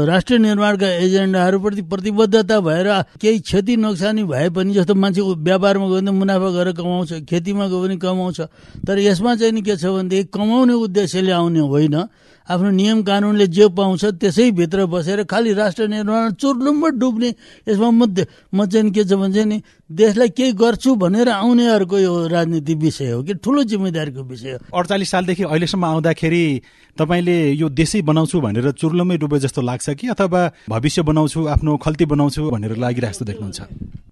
राष्ट्रिय 0.06 0.38
निर्माणका 0.38 0.88
एजेन्डाहरूप्रति 1.04 1.82
प्रतिबद्धता 1.82 2.60
भएर 2.60 2.88
केही 3.20 3.38
क्षति 3.40 3.76
नोक्सानी 3.76 4.24
भए 4.24 4.48
पनि 4.50 4.74
जस्तो 4.74 4.94
मान्छे 4.94 5.20
व्यापारमा 5.20 5.86
गयो 5.86 6.00
भने 6.00 6.10
मुनाफा 6.10 6.48
गरेर 6.50 6.72
कमाउँछ 6.74 7.12
खेतीमा 7.30 7.66
गयो 7.66 7.82
भने 7.82 7.96
कमाउँछ। 7.96 8.40
तर 8.86 8.98
यसमा 8.98 9.34
चाहिँ 9.36 9.62
के 9.62 9.76
छ 9.76 9.84
भनेदेखि 9.86 10.28
कमाउने 10.34 10.74
उद्देश्यले 10.74 11.32
आउने 11.32 11.60
होइन। 11.60 11.96
आफ्नो 12.44 12.70
नियम 12.70 13.02
कानुनले 13.08 13.46
जे 13.48 13.68
पाउँछ 13.72 14.04
त्यसैभित्र 14.20 14.84
बसेर 14.86 15.24
खालि 15.24 15.52
राष्ट्र 15.56 15.88
निर्माण 15.88 16.32
चुर्लुम्ब 16.36 16.84
डुब्ने 17.00 17.30
यसमा 17.68 17.90
म 17.90 18.04
म 18.52 18.66
चाहिँ 18.68 18.90
के 18.92 19.04
छ 19.04 19.12
भने 19.16 19.32
चाहिँ 19.32 19.48
नि 19.48 19.58
देशलाई 19.94 20.28
केही 20.28 20.52
गर्छु 20.52 20.94
भनेर 20.94 21.28
आउनेहरूको 21.28 21.98
यो 21.98 22.26
राजनीति 22.28 22.74
विषय 22.74 23.10
हो 23.10 23.22
कि? 23.22 23.34
ठुलो 23.34 23.62
जिम्मेदारीको 23.64 24.22
विषय 24.22 24.52
हो। 24.52 24.78
अडचालिस 24.78 25.10
सालदेखि 25.10 25.42
अहिलेसम्म 25.44 25.84
आउँदाखेरि 25.84 26.44
तपाईँले 26.98 27.36
यो 27.52 27.68
देशै 27.70 28.02
बनाउँछु 28.02 28.40
भनेर 28.40 28.70
चुर्लुमै 28.72 29.16
डुबे 29.18 29.38
जस्तो 29.38 29.62
लाग्छ 29.62 29.90
कि? 29.90 30.08
अथवा 30.08 30.50
भविष्य 30.68 31.02
बनाउँछु 31.02 31.46
आफ्नो 31.46 31.76
खल्ती 31.76 32.04
बनाउँछु 32.04 32.50
भनेर 32.50 32.76
लागिरहेको 32.76 33.12
जस्तो 33.12 33.24
देख्नुहुन्छ? 33.24 33.60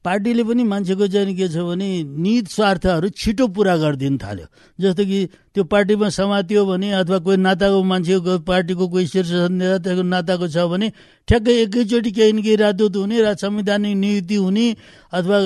पार्टीले 0.04 0.42
पनि 0.44 0.62
मान्छेको 0.64 1.06
चाहिँ 1.06 1.34
के 1.36 1.48
छ 1.48 1.62
भने 1.62 1.88
नित 2.04 2.48
स्वार्थहरू 2.48 3.08
छिटो 3.08 3.46
पुरा 3.54 3.76
गरिदिनु 3.76 4.18
थाल्यो। 4.18 4.46
जस्तो 4.78 5.04
कि 5.04 5.20
त्यो 5.54 5.64
पार्टीमा 5.64 6.08
समातियो 6.08 6.64
भने 6.66 6.90
अथवा 6.92 7.18
कोही 7.22 7.36
नाताको 7.36 7.82
मान्छेको 7.82 8.38
पार्टीको 8.42 8.88
कोही 8.88 9.06
शीर्ष 9.06 9.30
नेता 9.50 10.02
नाताको 10.02 10.48
छ 10.48 10.66
भने 10.66 10.88
ठ्याक्कै 11.28 11.52
एकैचोटि 11.62 12.10
केही 12.10 12.32
न 12.32 12.42
केही 12.42 12.56
राजदूत 12.56 12.96
हुने 12.96 13.16
र 13.22 13.34
संवैधानिक 13.38 13.96
नियुक्ति 13.96 14.36
हुने 14.36 14.66
अथवा 15.12 15.38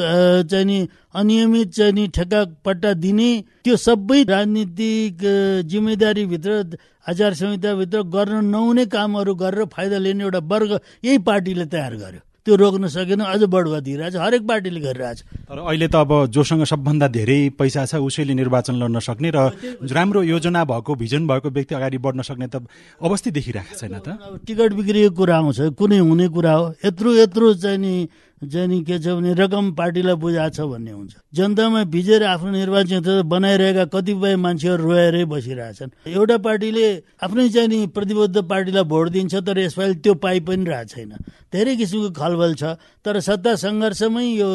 चाहिँ 0.50 0.64
नि 0.64 0.78
अनियमित 1.14 1.68
चाहिँ 1.72 1.92
नि 1.92 2.06
ठेक्का 2.14 2.44
पट्टा 2.64 2.92
दिने 3.02 3.30
त्यो 3.64 3.76
सबै 3.76 4.22
राजनीतिक 4.24 5.18
जिम्मेदारीभित्र 5.66 6.78
आचार 7.08 7.34
संहिताभित्र 7.34 8.02
गर्न 8.14 8.44
नहुने 8.46 8.84
कामहरू 8.86 9.34
गरेर 9.34 9.64
फाइदा 9.74 9.98
लिने 9.98 10.24
एउटा 10.24 10.38
वर्ग 10.38 10.70
यही 11.04 11.18
पार्टीले 11.26 11.66
तयार 11.66 11.94
गर्यो। 11.96 12.22
त्यो 12.46 12.56
रोक्न 12.56 12.86
सकेन 12.86 13.20
अझ 13.26 13.42
बढुवा 13.42 13.78
दिइरहेछ 13.82 14.16
हरेक 14.16 14.42
पार्टीले 14.46 14.80
गरिरहेछ। 14.80 15.18
तर 15.50 15.58
अहिले 15.58 15.88
त 15.90 15.94
अब 15.98 16.30
जोसँग 16.30 16.62
सबभन्दा 16.62 17.06
धेरै 17.10 17.58
पैसा 17.58 17.86
छ 17.90 17.98
उसैले 17.98 18.34
निर्वाचन 18.38 18.74
लड्न 18.78 18.98
सक्ने 19.02 19.30
र 19.34 19.50
राम्रो 19.82 20.22
योजना 20.22 20.62
भएको 20.62 20.94
भिजन 20.94 21.26
भएको 21.26 21.50
व्यक्ति 21.50 21.74
अगाडि 21.74 21.98
बढ्न 21.98 22.22
सक्ने 22.22 22.46
त 22.46 22.62
अवस्था 23.02 23.30
देखिरहेको 23.34 23.74
छैन 23.74 23.98
त। 23.98 24.08
टिकट 24.46 24.70
बिक्रीको 24.78 25.10
कुरा 25.10 25.36
आउँछ 25.36 25.58
कुनै 25.74 25.98
हुने 25.98 26.26
कुरा 26.30 26.54
हो। 26.54 26.64
यत्रो 26.86 27.14
यत्रो 27.18 27.54
चाहिँ 27.54 27.78
नि 27.82 27.94
चाहिँ 28.36 28.82
के 28.84 28.98
छ 29.00 29.16
भने 29.16 29.32
रकम 29.32 29.72
पार्टीलाई 29.72 30.14
बुझाएको 30.20 30.52
छ 30.52 30.60
भन्ने 30.68 30.92
हुन्छ। 30.92 31.12
जनतामा 31.32 31.84
भिजेर 31.88 32.22
आफ्नो 32.36 32.50
निर्वाचन 32.52 33.24
बनाइरहेका 33.24 33.84
कतिपय 33.88 34.36
मान्छेहरू 34.36 34.82
रोएरै 34.84 35.24
बसिरहेछन्। 35.24 35.90
एउटा 36.04 36.36
पार्टीले 36.44 36.86
आफ्नै 37.16 37.48
चाहिँ 37.48 37.68
नि 37.68 37.78
प्रतिबद्ध 37.96 38.36
पार्टीलाई 38.44 38.84
भोट 38.84 39.06
दिन्छ 39.08 39.34
तर 39.40 39.58
यसपालि 39.58 39.94
त्यो 40.04 40.14
पाइ 40.20 40.40
पनि 40.44 40.64
रहेको 40.68 40.88
छैन। 40.92 41.12
धेरै 41.48 41.74
किसिमको 41.80 42.10
खलबल 42.12 42.52
छ 42.60 42.76
तर 43.00 43.20
सत्ता 43.24 43.56
सङ्घर्षमै 43.56 44.26
यो 44.36 44.48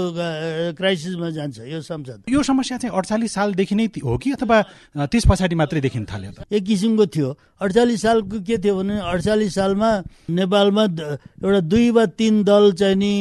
क्राइसिसमा 0.78 1.30
जान्छ 1.34 1.58
यो 1.66 1.82
संसद। 1.82 2.30
यो 2.30 2.40
समस्या 2.44 2.78
चाहिँ 2.78 2.94
अडचालिस 2.94 3.34
सालदेखि 3.34 3.76
नै 3.76 3.86
हो 3.98 4.18
कि 4.22 4.32
अथवा 4.38 4.58
त्यस 5.10 5.26
पछाडि 5.26 5.56
मात्रै 5.58 5.82
देखिन 5.82 6.06
थाल्यो 6.06 6.32
एक 6.54 6.64
किसिमको 6.70 7.06
थियो। 7.10 7.30
अडचालिस 7.62 8.02
सालको 8.02 8.46
के 8.46 8.58
थियो 8.62 8.74
भने 8.78 8.96
अडचालिस 9.02 9.52
सालमा 9.58 9.90
नेपालमा 10.30 10.84
एउटा 11.42 11.60
दुई 11.66 11.90
वा 11.98 12.06
तिन 12.14 12.44
दल 12.46 12.72
चाहिँ 12.78 12.96
नि 12.96 13.14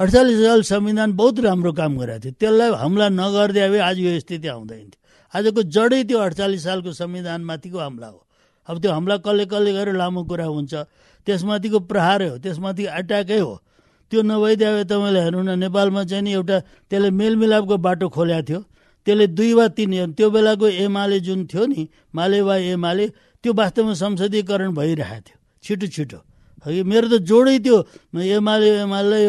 अडचालिस 0.00 0.38
साल 0.44 0.62
संविधान 0.62 1.12
बहुत 1.12 1.40
राम्रो 1.40 1.72
काम 1.72 1.92
गरेको 1.98 2.20
थियो। 2.20 2.32
त्यसलाई 2.40 2.70
हमला 2.82 3.06
नगरिदिए 3.08 3.68
भए 3.70 3.80
आज 3.80 3.98
यो 3.98 4.20
स्थिति 4.20 4.48
आउँदैन 4.48 4.86
थियो। 4.92 5.00
आजको 5.34 5.60
जडै 5.62 6.02
त्यो 6.04 6.18
अडचालिस 6.18 6.62
सालको 6.64 6.92
संविधानमाथिको 6.92 7.78
हमला 7.78 8.08
हो। 8.08 8.20
अब 8.68 8.74
त्यो 8.82 8.90
हमला 8.92 9.16
कसले 9.24 9.44
कसले 9.46 9.72
गरेर 9.72 9.96
लामो 9.96 10.22
कुरा 10.24 10.46
हुन्छ। 10.46 10.74
त्यसमाथिको 11.26 11.78
प्रहारै 11.90 12.28
हो 12.28 12.36
त्यसमाथि 12.38 12.84
एट्याकै 12.86 13.38
हो। 13.38 13.54
त्यो 14.10 14.20
नभइदिए 14.22 14.70
भए 14.74 14.84
तपाईँले 14.86 15.20
हेर्नु 15.20 15.42
न 15.42 15.58
नेपालमा 15.58 16.02
चाहिँ 16.06 16.22
नि 16.22 16.32
एउटा 16.38 16.56
त्यसले 16.90 17.10
मेलमिलापको 17.10 17.76
बाटो 17.76 18.06
खोल्या 18.08 18.40
थियो। 18.46 18.60
त्यसले 19.06 19.26
दुई 19.34 19.52
वा 19.54 19.66
तिन 19.74 20.14
त्यो 20.14 20.26
बेलाको 20.30 20.66
एमाले 20.86 21.18
जुन 21.26 21.46
थियो 21.46 21.64
नि 21.66 21.82
माले 22.14 22.40
वा 22.42 22.56
एमाले 22.74 23.06
त्यो 23.42 23.52
वास्तवमा 23.54 23.94
संसदीकरण 23.94 24.70
भइरहेको 24.74 25.22
थियो। 25.26 25.38
छिटो 25.64 25.86
छिटो। 25.86 26.18
है 26.66 26.82
मेरो 26.82 27.06
त 27.08 27.14
जोडै 27.30 27.56
त्यो 27.62 27.76
एमाले 28.14 28.68
एमालेलाई 28.86 29.24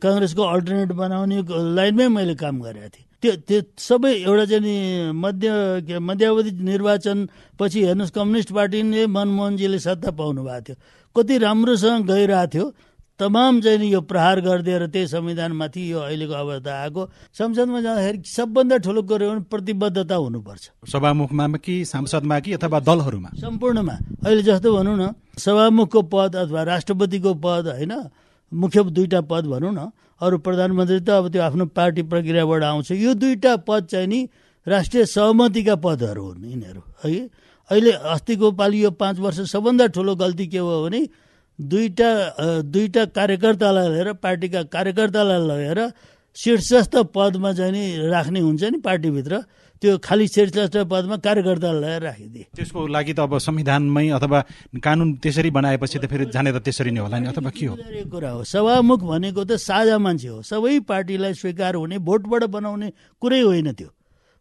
काङ्ग्रेसको 0.00 0.42
अल्टरनेट 0.54 0.90
बनाउने 0.96 1.38
लाइनमै 1.76 2.08
मैले 2.16 2.34
काम 2.40 2.56
गरेको 2.64 2.88
थिएँ। 2.94 3.06
त्यो 3.22 3.32
त्यो 3.48 3.58
सबै 3.76 4.12
एउटा 4.24 4.44
चाहिँ 4.50 4.62
नि 4.62 4.74
मध्य 5.10 5.98
मध्यावधि 5.98 6.50
निर्वाचन 6.70 7.18
पछि 7.58 7.78
हेर्नुहोस् 7.84 8.14
कम्युनिस्ट 8.14 8.50
पार्टीले 8.54 9.06
मनमोहनजीले 9.10 9.78
सत्ता 9.82 10.10
पाउनु 10.14 10.40
भएको 10.46 10.62
थियो। 10.66 10.76
कति 11.16 11.34
राम्रोसँग 11.46 12.06
गइरहेको 12.06 12.50
थियो। 12.52 12.66
तमाम 13.18 13.60
चाहिँ 13.60 13.90
यो 13.90 14.00
प्रहार 14.00 14.40
गरिदिएर 14.40 14.86
त्यही 14.86 15.06
संविधानमाथि 15.06 15.82
यो 15.92 15.98
अहिलेको 15.98 16.34
अवस्था 16.34 16.72
आएको 16.82 17.02
संसदमा 17.34 17.80
जाँदाखेरि 17.80 18.22
सबभन्दा 18.26 18.76
ठुलो 18.78 19.02
कुरो 19.02 19.30
भने 19.30 19.40
प्रतिबद्धता 19.50 20.14
हुनुपर्छ। 20.14 20.64
सभामुखमा 20.86 21.46
कि 21.58 21.84
सांसदमा 21.84 22.38
कि 22.40 22.52
अथवा 22.54 22.78
दलहरूमा? 22.80 23.30
सम्पूर्णमा। 23.36 23.94
अहिले 24.22 24.42
जस्तो 24.42 24.68
भनौँ 24.70 24.96
न 24.96 25.12
सभामुखको 25.34 26.02
पद 26.02 26.36
अथवा 26.36 26.62
राष्ट्रपतिको 26.62 27.34
पद 27.34 27.66
होइन 27.74 27.94
मुख्य 28.52 28.82
दुईटा 28.86 29.20
पद 29.26 29.44
भनौँ 29.46 29.72
न 29.74 29.90
अरू 30.20 30.38
प्रधानमन्त्री 30.38 31.00
त 31.00 31.10
अब 31.10 31.28
त्यो 31.32 31.42
आफ्नो 31.42 31.66
पार्टी 31.74 32.02
प्रक्रियाबाट 32.06 32.62
आउँछ। 32.62 32.90
यो 32.92 33.14
दुईटा 33.14 33.56
पद 33.66 33.86
चाहिँ 33.90 34.06
नि 34.06 34.28
राष्ट्रिय 34.66 35.04
सहमतिका 35.06 35.74
पदहरू 35.76 36.22
हुन् 36.22 36.44
यिनीहरू। 36.44 36.82
है 37.02 37.18
अहिले 37.70 37.92
अस्तिको 38.14 38.50
पालि 38.52 38.84
यो 38.84 38.90
पाँच 38.94 39.18
वर्ष 39.18 39.40
सबभन्दा 39.52 39.86
ठुलो 39.90 40.14
गल्ती 40.16 40.46
के 40.46 40.58
हो 40.58 40.84
भने 40.84 41.00
दुईटा 41.58 42.10
दुईटा 42.62 43.04
कार्यकर्तालाई 43.18 43.88
लिएर 43.88 44.12
पार्टीका 44.22 44.62
कार्यकर्तालाई 44.70 45.40
लगेर 45.46 45.80
शीर्षस्थ 46.36 46.94
पदमा 47.14 47.52
चाहिँ 47.52 47.72
नि 47.72 48.08
राख्ने 48.08 48.40
हुन्छ 48.40 48.62
नि 48.64 48.78
पार्टीभित्र। 48.78 49.34
त्यो 49.82 49.98
खालि 49.98 50.26
शीर्षस्थ 50.28 50.76
पदमा 50.86 51.16
कार्यकर्तालाई 51.18 51.98
राखिदिए। 51.98 52.46
त्यसको 52.54 52.86
लागि 52.86 53.12
त 53.14 53.20
अब 53.26 53.38
संविधानमै 53.38 54.08
अथवा 54.10 54.38
कानुन 54.78 55.08
त्यसरी 55.22 55.50
बनाएपछि 55.50 55.98
त 55.98 56.06
फेरि 56.06 56.24
जाने 56.30 56.50
त 56.54 56.58
त्यसरी 56.62 56.90
नै 56.94 57.00
होला 57.02 57.18
नि 57.18 57.26
अथवा 57.30 57.50
के 57.50 57.66
हो? 57.66 57.74
कुरा 58.06 58.30
हो। 58.30 58.42
सभामुख 58.44 59.00
भनेको 59.02 59.42
त 59.42 59.58
साझा 59.58 59.98
मान्छे 59.98 60.28
हो। 60.28 60.42
सबै 60.42 60.78
पार्टीलाई 60.86 61.34
स्वीकार 61.34 61.74
हुने 61.74 61.98
भोटबाट 61.98 62.42
बनाउने 62.54 62.88
कुरै 63.22 63.40
होइन 63.42 63.72
त्यो। 63.74 63.90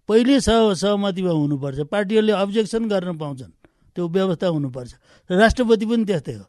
पहिले 0.10 0.42
सहमतिमा 0.42 1.34
हुनुपर्छ। 1.34 1.80
पार्टीहरूले 1.86 2.34
अब्जेक्सन 2.34 2.84
गर्न 2.90 3.18
पाउँछन्। 3.18 3.52
त्यो 3.94 4.04
व्यवस्था 4.06 4.48
हुनुपर्छ। 4.48 4.92
राष्ट्रपति 5.30 5.86
पनि 5.86 6.06
त्यस्तै 6.06 6.34
हो। 6.34 6.46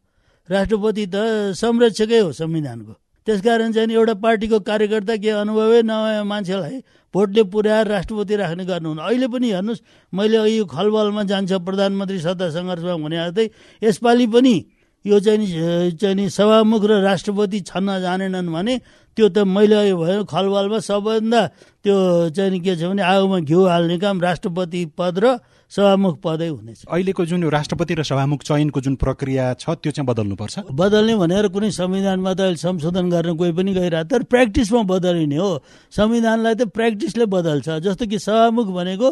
राष्ट्रपति 0.50 1.04
त 1.06 1.16
संरक्षकै 1.54 2.18
हो 2.18 2.32
संविधानको। 2.32 2.92
त्यसकारण 3.26 3.72
चाहिँ 3.72 3.92
एउटा 3.92 4.14
पार्टीको 4.24 4.58
कार्यकर्ता 4.64 5.14
के 5.20 5.30
अनुभवै 5.44 5.80
नभए 5.84 6.22
मान्छेलाई 6.24 6.76
भोटले 7.14 7.42
पुर्याएर 7.52 7.86
राष्ट्रपति 7.88 8.34
राख्ने 8.36 8.64
गर्नुहुन्न। 8.64 9.00
अहिले 9.04 9.28
पनि 9.28 9.48
हेर्नुहोस् 9.52 9.84
मैले 10.12 10.38
यो 10.56 10.64
खलबलमा 10.64 11.22
जान्छ 11.28 11.52
प्रधानमन्त्री 11.68 12.18
सत्ता 12.24 12.46
सङ्घर्षमा 12.56 12.96
भने 13.04 13.16
जस्तै 13.20 13.44
यसपालि 13.82 14.26
पनि 14.32 14.56
यो 15.04 15.18
चाहिँ 15.20 15.92
चाहिँ 16.00 16.28
सभामुख 16.28 16.82
र 16.84 16.92
राष्ट्रपति 17.04 17.58
छन्न 17.68 18.00
जानेनन् 18.00 18.48
भने 18.48 18.74
त्यो 19.16 19.28
त 19.28 19.38
मैले 19.44 19.92
भयो 19.92 20.24
खलबलमा 20.24 20.78
सबभन्दा 20.88 21.42
त्यो 21.84 21.96
चाहिँ 22.32 22.60
के 22.60 22.76
छ 22.76 22.82
भने 22.88 23.02
आगोमा 23.02 23.38
घिउ 23.44 23.60
हाल्ने 23.68 23.96
काम 24.00 24.20
राष्ट्रपति 24.20 24.80
पद 24.96 25.18
र 25.24 25.26
सभामुख 25.70 26.14
पदै 26.24 26.48
हुनेछ। 26.48 26.84
अहिलेको 26.88 27.24
जुन 27.28 27.42
यो 27.42 27.48
राष्ट्रपति 27.48 27.94
र 27.94 28.02
सभामुख 28.02 28.40
चयनको 28.42 28.80
जुन 28.80 28.94
प्रक्रिया 28.96 29.44
छ 29.60 29.76
त्यो 29.76 29.92
चाहिँ 29.92 30.06
बदल्नुपर्छ? 30.08 30.72
बदल्ने 30.72 31.14
भनेर 31.16 31.48
कुनै 31.52 31.70
संविधानमा 31.70 32.32
त 32.34 32.40
अहिले 32.40 32.56
संशोधन 32.56 33.10
गर्न 33.12 33.36
कोही 33.36 33.52
पनि 33.52 33.72
गइरहेको 33.76 34.08
तर 34.08 34.22
प्र्याक्टिसमा 34.32 34.82
बदलिने 34.88 35.36
हो। 35.36 35.50
संविधानलाई 35.92 36.54
त 36.54 36.62
प्र्याक्टिसले 36.72 37.26
बदल्छ 37.28 37.68
जस्तो 37.84 38.04
कि 38.08 38.18
सभामुख 38.18 38.66
भनेको 38.72 39.08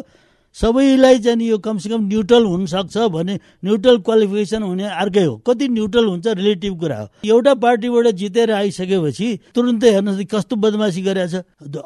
सबैलाई 0.55 1.19
चाहिँ 1.19 1.49
यो 1.49 1.59
कमसेकम 1.59 2.01
न्युट्रल 2.07 2.45
हुनसक्छ 2.47 2.97
भने 3.13 3.35
न्युट्रल 3.65 3.99
क्वालिफिकेसन 3.99 4.63
हुने 4.63 4.85
अर्कै 4.85 5.25
हो। 5.25 5.37
कति 5.47 5.69
न्युट्रल 5.69 6.07
हुन्छ 6.07 6.27
रिलेटिभ 6.27 6.79
कुरा 6.81 6.99
हो। 7.01 7.09
एउटा 7.25 7.55
पार्टीबाट 7.55 8.07
जितेर 8.17 8.51
आइसकेपछि 8.53 9.29
तुरुन्तै 9.55 9.91
हेर्नुहोस् 9.93 10.25
कस्तो 10.33 10.57
बदमासी 10.57 11.03
गरेछ 11.03 11.35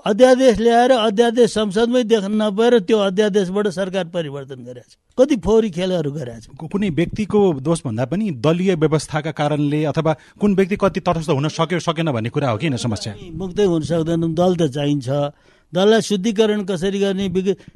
अध्यादेश 0.06 0.58
ल्याएर 0.60 0.92
अध्यादेश 0.92 1.50
संसदमै 1.50 2.04
देख्न 2.04 2.32
नपाएर 2.42 2.78
त्यो 2.80 2.98
अध्यादेशबाट 3.00 3.68
सरकार 3.70 4.04
परिवर्तन 4.14 4.64
गरेछ 4.64 4.96
कति 5.18 5.36
फोहोरी 5.44 5.70
खेलहरू 5.70 6.10
गरेछ 6.12 6.46
कुनै 6.62 6.90
व्यक्तिको 6.90 7.40
दोष 7.60 7.80
भन्दा 7.84 8.04
पनि 8.06 8.30
दलीय 8.38 8.74
व्यवस्थाका 8.76 9.30
कारणले 9.34 9.84
अथवा 9.84 10.12
कुन 10.40 10.54
व्यक्ति 10.54 10.76
कति 10.80 11.00
तटस्थ 11.00 11.30
हुन 11.30 11.48
सक्यो 11.50 11.78
सकेन 11.80 12.10
भन्ने 12.12 12.30
कुरा 12.30 12.50
हो 12.50 12.56
कि 12.58 12.76
समस्या? 12.78 13.14
मुक्तै 13.34 13.64
हुन 13.64 13.82
सक्दैन 13.82 14.34
दल 14.34 14.52
त 14.56 14.70
चाहिन्छ। 14.70 15.08
दललाई 15.72 16.00
शुद्धिकरण 16.02 16.60
कसरी 16.70 16.98
गर्ने 16.98 17.26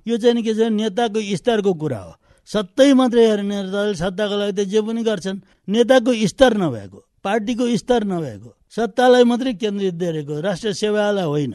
यो 0.07 0.17
चाहिँ 0.17 0.43
के 0.43 0.53
छ 0.55 0.69
नेताको 0.73 1.19
स्तरको 1.37 1.73
कुरा 1.75 2.01
हो। 2.01 2.13
सत्तै 2.49 2.93
मात्रै 2.93 3.25
हेर्ने 3.27 3.59
दल 3.73 3.95
सत्ताको 3.97 4.35
लागि 4.37 4.53
त 4.53 4.61
जे 4.69 4.81
पनि 4.85 5.03
गर्छन् 5.03 5.39
नेताको 5.69 6.11
स्तर 6.29 6.53
नभएको 6.61 6.99
पार्टीको 7.25 7.65
स्तर 7.81 8.05
नभएको 8.05 8.51
सत्तालाई 8.77 9.25
मात्रै 9.25 9.53
केन्द्रित 9.63 9.95
दिएको 9.95 10.35
राष्ट्रिय 10.45 10.73
सेवालाई 10.75 11.25
होइन। 11.25 11.55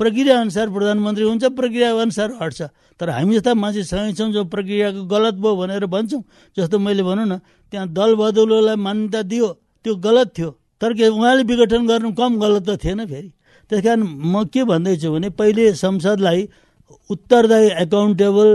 प्रक्रिया 0.00 0.34
अनुसार 0.40 0.66
प्रधानमन्त्री 0.70 1.24
हुन्छ 1.24 1.44
प्रक्रिया 1.58 1.88
अनुसार 2.02 2.30
हट्छ। 2.42 2.60
तर 3.00 3.08
हामी 3.10 3.34
जस्ता 3.34 3.54
मान्छे 3.54 3.82
सँगै 3.82 4.12
छौँ 4.18 4.30
जो 4.32 4.42
प्रक्रियाको 4.46 5.02
गलत 5.06 5.34
भयो 5.38 5.54
भनेर 5.54 5.86
भन्छौँ 5.86 6.22
जस्तो 6.56 6.78
मैले 6.78 7.02
भनौँ 7.02 7.26
न 7.26 7.38
त्यहाँ 7.72 7.86
दल 7.94 8.14
बदौलोलाई 8.14 8.76
मान्यता 8.78 9.22
दियो 9.22 9.48
त्यो 9.84 9.94
गलत 9.98 10.28
थियो। 10.38 10.50
तर 10.80 10.90
के 10.94 11.06
उहाँले 11.10 11.42
विघटन 11.42 11.86
गर्नु 11.86 12.10
कम 12.14 12.38
गलत 12.38 12.62
त 12.70 12.78
थिएन 12.78 13.06
फेरि। 13.06 13.30
त्यस 13.70 13.82
कारण 13.84 14.02
म 14.02 14.44
के 14.52 14.64
भन्दैछु 14.64 15.12
भने 15.12 15.28
पहिले 15.38 15.72
संसदलाई 15.76 16.48
उत्तरदायी 17.10 17.68
एकाउन्टेबल 17.84 18.48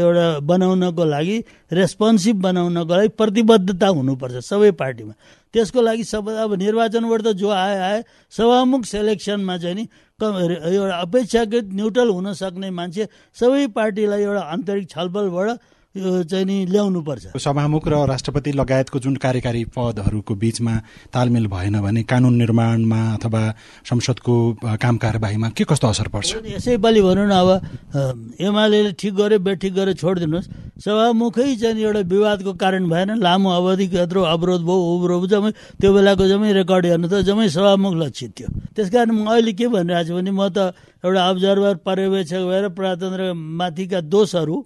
एउटा 0.00 0.26
बनाउनको 0.44 1.04
लागि 1.04 1.36
रेस्पोन्सिभ 1.72 2.36
बनाउनको 2.42 2.92
लागि 2.92 3.08
प्रतिबद्धता 3.20 3.88
हुनुपर्छ 3.96 4.36
सबै 4.44 4.70
पार्टीमा। 4.76 5.12
त्यसको 5.54 5.80
लागि 5.80 6.04
सबै 6.04 6.32
अब 6.44 6.50
निर्वाचनबाट 6.64 7.20
त 7.22 7.32
जो 7.40 7.48
आए 7.48 7.76
आए 7.88 7.98
सभामुख 8.32 8.82
सेलेक्सनमा 8.84 9.56
चाहिँ 9.56 9.76
नि 9.76 9.84
एउटा 10.20 10.96
अपेक्षाकृत 11.00 11.66
न्युट्रल 11.72 12.08
हुन 12.08 12.32
सक्ने 12.32 12.70
मान्छे 12.70 13.04
सबै 13.36 13.66
पार्टीलाई 13.76 14.22
एउटा 14.22 14.42
आन्तरिक 14.52 14.86
छलफलबाट 14.92 15.48
यो 15.92 16.22
चाहिँ 16.24 16.44
नि 16.48 16.72
ल्याउनु 16.72 17.00
पर्छ 17.04 17.36
सभामुख 17.36 17.88
र 17.88 17.94
राष्ट्रपति 18.08 18.52
लगायतको 18.52 18.98
जुन 18.98 19.16
कार्यकारी 19.20 19.64
पदहरूको 19.76 20.34
बिचमा 20.34 20.74
तालमेल 21.12 21.46
भएन 21.52 21.80
भने 21.84 22.02
कानुन 22.08 22.34
निर्माणमा 22.34 23.00
अथवा 23.14 23.42
संसदको 23.84 24.36
काम 24.80 24.96
कारबाहीमा 24.96 25.48
के 25.52 25.64
कस्तो 25.68 25.88
असर 25.88 26.08
पर्छ? 26.08 26.48
यसै 26.48 26.76
पालि 26.80 27.00
भनौँ 27.04 27.28
न 27.28 27.36
अब 27.36 28.40
एमाले 28.40 28.92
ठिक 28.96 29.14
गर्यो 29.20 29.38
बेठिक 29.44 29.72
गरेर 29.74 29.94
छोडिदिनुहोस्। 30.00 30.80
सभामुखै 30.80 31.60
चाहिँ 31.60 31.84
एउटा 31.84 32.00
विवादको 32.08 32.52
कारण 32.56 32.88
भएन। 32.88 33.20
लामो 33.20 33.50
अवधि 33.52 33.92
यत्रो 33.92 34.22
अवरोध 34.32 34.62
भयो 34.64 34.80
उब्रो 34.96 35.26
जम्मै 35.28 35.52
त्यो 35.76 35.92
बेलाको 35.92 36.24
जम्मै 36.24 36.52
रेकर्ड 36.56 36.84
हेर्नु 36.88 37.08
त 37.12 37.20
जम्मै 37.20 37.48
सभामुख 37.52 37.94
लक्षित 38.00 38.30
थियो। 38.32 38.48
त्यस 38.72 38.88
कारण 38.88 39.12
म 39.12 39.28
अहिले 39.28 39.52
के 39.52 39.68
भनिरहेको 39.68 40.08
छु 40.08 40.16
भने 40.16 40.32
म 40.32 40.48
त 40.48 40.72
एउटा 41.04 41.20
अब्जर्भर 41.20 41.74
पर्यवेक्षक 41.84 42.42
भएर 42.48 42.64
प्रजातन्त्र 42.72 43.32
माथिका 43.36 44.00
दोषहरू 44.08 44.56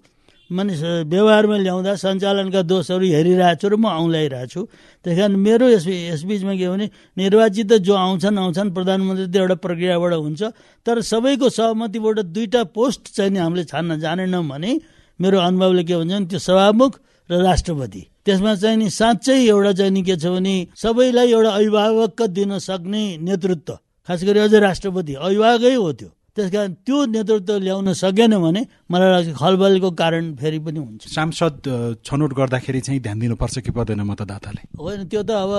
मानिस 0.51 0.81
व्यवहारमा 1.11 1.57
ल्याउँदा 1.59 1.93
सञ्चालनका 1.99 2.61
दोषहरू 2.71 3.05
हेरिरहेको 3.05 3.59
छु 3.59 3.67
र 3.67 3.75
म 3.75 3.85
औँल्याइरहेको 3.85 4.47
छु 4.47 4.61
त्यस 5.03 5.15
कारण 5.19 5.35
मेरो 5.35 5.65
यस 5.75 5.85
यसबिचमा 5.87 6.53
के 6.55 6.67
भने 6.71 6.85
निर्वाचित 7.19 7.71
जो 7.83 7.93
आउँछन् 7.93 8.39
आउँछन् 8.39 8.71
प्रधानमन्त्री 8.71 9.27
त 9.27 9.35
एउटा 9.35 9.55
प्रक्रियाबाट 9.59 10.13
हुन्छ। 10.13 10.41
तर 10.87 11.01
सबैको 11.03 11.47
सहमतिबाट 11.51 12.17
दुईवटा 12.31 12.63
पोस्ट 12.71 13.01
चाहिँ 13.15 13.31
नि 13.31 13.39
हामीले 13.39 13.63
छान्न 13.67 13.99
जानेनौँ 13.99 14.43
भने 14.47 14.71
मेरो 15.19 15.37
अनुभवले 15.37 15.83
के 15.83 15.95
भन्छ 15.95 16.11
भने 16.11 16.25
त्यो 16.31 16.39
सभामुख 16.39 16.93
र 17.29 17.43
राष्ट्रपति। 17.43 18.01
त्यसमा 18.23 18.55
चाहिँ 18.55 18.77
नि 18.77 18.89
साँच्चै 18.89 19.35
एउटा 19.51 19.71
चाहिँ 19.77 19.91
नि 19.91 20.01
के 20.07 20.15
छ 20.15 20.31
भने 20.31 20.55
सबैलाई 20.75 21.27
एउटा 21.27 21.51
अभिभावक 21.51 22.21
दिन 22.31 22.59
सक्ने 22.59 23.03
नेतृत्व। 23.19 23.73
खास 24.07 24.23
गरी 24.23 24.39
अझ 24.39 24.53
राष्ट्रपति। 24.55 25.13
अभिभावकै 25.13 25.73
हो 25.75 25.91
त्यो। 25.91 26.09
त्यस 26.37 26.49
कारण 26.53 26.71
त्यो 26.85 26.97
नेतृत्व 27.17 27.57
ल्याउन 27.65 27.87
सकेन 27.97 28.37
भने 28.37 28.61
मलाई 28.93 29.09
लाग्छ 29.09 29.29
खलबलको 29.41 29.89
कारण 29.97 30.23
फेरि 30.37 30.59
पनि 30.61 30.79
हुन्छ। 30.79 31.01
सांसद 31.09 31.65
छनौट 32.05 32.31
गर्दाखेरि 32.37 32.79
चाहिँ 32.85 33.01
ध्यान 33.01 33.17
दिनुपर्छ 33.19 33.55
कि 33.65 33.71
पर्दैन 33.73 34.01
मतदाताले? 34.05 34.61
होइन 34.77 35.01
त्यो 35.09 35.21
त 35.25 35.31
अब 35.33 35.53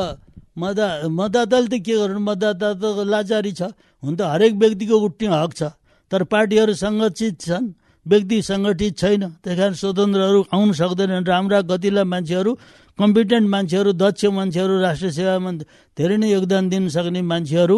मतदा 0.55 0.87
मतदाताले 1.11 1.67
त 1.67 1.75
के 1.83 1.95
गर्नु? 1.99 2.21
मतदाता 2.23 2.69
त 2.79 2.85
लाचारी 3.11 3.53
छ। 3.59 3.75
हुन 4.03 4.15
त 4.15 4.21
हरेक 4.23 4.55
व्यक्तिको 4.55 4.95
उठ्ने 4.95 5.27
हक 5.35 5.53
छ। 5.59 5.63
तर 6.11 6.23
पार्टीहरू 6.31 6.73
सङ्गठित 6.79 7.35
छन्। 7.43 7.67
व्यक्ति 8.07 8.37
सङ्गठित 8.43 8.95
छैन। 8.97 9.23
त्यस 9.43 9.57
कारण 9.59 9.75
स्वतन्त्रहरू 9.83 10.41
आउन 10.55 10.69
सक्दैनन् 10.81 11.27
राम्रा 11.27 11.59
गतिला 11.71 12.03
मान्छेहरू 12.07 12.51
कम्पिटेन्ट 12.99 13.47
मान्छेहरू 13.55 13.91
दक्ष 13.99 14.23
मान्छेहरू 14.39 14.75
राष्ट्र 14.81 15.11
सेवामा 15.11 15.51
धेरै 15.99 16.17
नै 16.17 16.29
योगदान 16.33 16.65
दिन 16.73 16.89
सक्ने 16.89 17.21
मान्छेहरू 17.23 17.77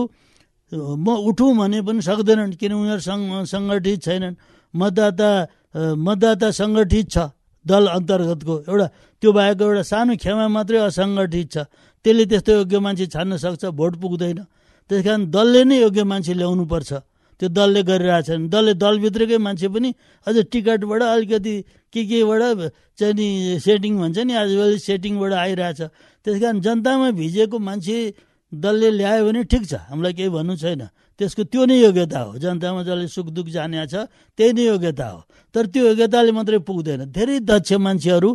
म 0.72 1.06
उठौँ 1.28 1.52
भने 1.58 1.78
पनि 1.82 2.00
सक्दैनन् 2.02 2.54
किन 2.60 2.72
उनीहरू 2.72 3.02
सङ् 3.02 3.22
सङ्गठित 3.52 3.98
छैनन्। 4.06 4.34
मतदाता 4.74 5.30
मतदाता 5.98 6.48
सङ्गठित 6.54 7.06
छ 7.10 7.16
दल 7.66 7.84
अन्तर्गतको। 7.98 8.54
एउटा 8.70 8.86
त्यो 9.20 9.30
बाहेक 9.36 9.58
एउटा 9.60 9.82
सानो 9.82 10.12
खेमा 10.22 10.46
मात्रै 10.56 10.78
असङ्गठित 10.88 11.46
छ। 11.50 11.56
त्यसले 12.04 12.24
त्यस्तो 12.30 12.52
योग्य 12.64 12.78
मान्छे 12.86 13.06
छान्न 13.14 13.36
सक्छ 13.36 13.62
भोट 13.74 13.92
पुग्दैन। 14.00 14.40
त्यस 14.88 15.00
कारण 15.04 15.20
दलले 15.34 15.62
नै 15.68 15.76
योग्य 15.84 16.02
मान्छे 16.06 16.32
ल्याउनु 16.38 16.64
पर्छ। 16.70 16.90
त्यो 17.40 17.48
दलले 17.50 17.80
गरिरहेछन्। 17.90 18.48
दलले 18.52 18.72
दलभित्रकै 18.78 19.38
मान्छे 19.40 19.68
पनि 19.74 19.90
अझ 20.26 20.36
टिकटबाट 20.52 21.02
अलिकति 21.02 21.54
के 21.92 22.00
केबाट 22.08 22.42
चाहिँ 22.98 23.14
नि 23.16 23.26
सेटिङ 23.64 23.92
भन्छ 24.00 24.18
नि 24.28 24.32
आजभोलि 24.38 24.78
सेटिङबाट 24.78 25.32
आइरहेछ। 25.44 25.80
त्यस 26.24 26.36
कारण 26.40 26.56
जनतामा 26.60 27.08
भिजेको 27.16 27.56
मान्छे 27.58 27.96
दलले 28.52 28.90
ल्यायो 28.90 29.24
भने 29.26 29.40
ठिक 29.46 29.62
छ। 29.66 29.74
हामीलाई 29.88 30.12
केही 30.12 30.28
भन्नु 30.28 30.54
छैन। 30.56 30.82
त्यसको 31.18 31.42
त्यो 31.46 31.62
नै 31.64 31.76
योग्यता 31.86 32.18
हो। 32.20 32.30
जनतामा 32.38 32.82
जसले 32.82 33.08
सुख 33.08 33.26
दुःख 33.30 33.48
जाने 33.54 33.86
छ 33.86 34.10
त्यही 34.34 34.52
नै 34.52 34.64
योग्यता 34.66 35.06
हो। 35.06 35.20
तर 35.54 35.66
त्यो 35.70 35.82
योग्यताले 35.86 36.32
मात्रै 36.32 36.58
पुग्दैन। 36.66 37.00
धेरै 37.12 37.40
दक्ष 37.46 37.72
मान्छेहरू 37.78 38.30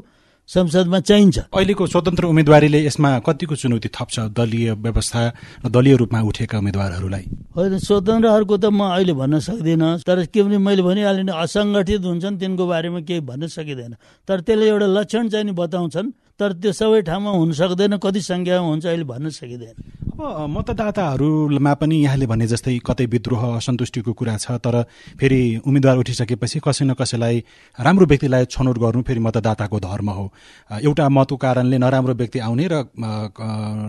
संसदमा 0.45 0.99
चाहिन्छ। 1.01 1.37
अहिलेको 1.49 1.83
स्वतन्त्र 1.89 2.23
उम्मेदवारीले 2.29 2.79
यसमा 2.85 3.09
कतिको 3.25 3.55
चुनौती 3.57 3.89
थप्छ? 3.89 4.29
दलीय 4.29 4.77
व्यवस्था 4.77 5.21
र 5.65 5.69
दलीय 5.73 5.95
रूपमा 5.97 6.21
उठेका 6.21 6.55
उम्मेद्वारहरूलाई। 6.61 7.25
होइन 7.57 7.73
स्वतन्त्रहरूको 7.81 8.55
त 8.61 8.65
म 8.69 8.93
अहिले 8.93 9.13
भन्न 9.17 9.41
सक्दिनँ। 9.41 10.05
तर 10.05 10.29
के 10.29 10.39
भने 10.45 10.57
मैले 10.61 10.85
भनिहालेँ 10.85 11.33
असङ्गठित 11.33 12.01
हुन्छन् 12.05 12.37
तिनको 12.37 12.61
बारेमा 12.61 12.99
केही 13.09 13.21
भन्न 13.25 13.49
सकिँदैन। 13.49 13.93
तर 14.29 14.45
त्यसले 14.45 14.65
एउटा 14.69 14.87
लक्षण 14.93 15.23
चाहिँ 15.33 15.45
नि 15.49 15.53
बताउँछन्। 15.57 16.07
तर 16.37 16.49
त्यो 16.61 16.71
सबै 16.77 17.01
ठाउँमा 17.09 17.31
हुन 17.41 17.51
सक्दैन 17.57 17.97
कति 17.97 18.21
सङ्ख्यामा 18.21 18.67
हुन्छ 18.69 18.85
अहिले 18.85 19.05
भन्न 19.09 19.29
सकिँदैन। 19.33 20.04
अब 20.15 20.47
मतदाताहरूमा 20.49 21.73
पनि 21.75 21.95
यहाँले 22.03 22.25
भने 22.25 22.47
जस्तै 22.47 22.79
कतै 22.87 23.05
विद्रोह 23.11 23.43
असन्तुष्टिको 23.59 24.13
कुरा 24.15 24.35
छ 24.39 24.55
तर 24.63 24.75
फेरि 25.19 25.59
उम्मेद्वार 25.67 25.97
उठिसकेपछि 25.97 26.59
कसै 26.63 26.85
न 26.85 26.93
कसैलाई 26.95 27.43
राम्रो 27.77 28.05
व्यक्तिलाई 28.07 28.45
छनौट 28.47 28.77
गर्नु 28.79 29.01
फेरि 29.03 29.19
मतदाताको 29.19 29.79
धर्म 29.79 30.09
हो। 30.09 30.25
एउटा 30.71 31.09
मतको 31.09 31.35
कारणले 31.35 31.77
नराम्रो 31.77 32.13
व्यक्ति 32.15 32.39
आउने 32.39 32.67
र 32.71 32.75